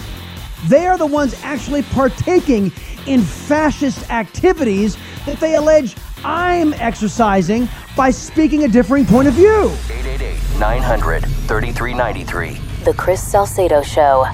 They 0.68 0.88
are 0.88 0.98
the 0.98 1.06
ones 1.06 1.36
actually 1.44 1.84
partaking 1.84 2.72
in 3.10 3.22
fascist 3.22 4.10
activities 4.12 4.98
that 5.26 5.40
they 5.40 5.56
allege 5.56 5.96
I'm 6.24 6.74
exercising 6.76 7.68
by 7.98 8.12
speaking 8.12 8.66
a 8.66 8.68
differing 8.68 9.06
point 9.06 9.28
of 9.28 9.34
view. 9.34 9.66
888 9.90 10.60
900 10.60 11.24
3393. 11.24 12.84
The 12.84 12.94
Chris 12.94 13.22
Salcedo 13.22 13.82
Show. 13.82 14.26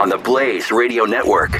On 0.00 0.08
the 0.08 0.18
Blaze 0.18 0.70
Radio 0.70 1.04
Network. 1.04 1.52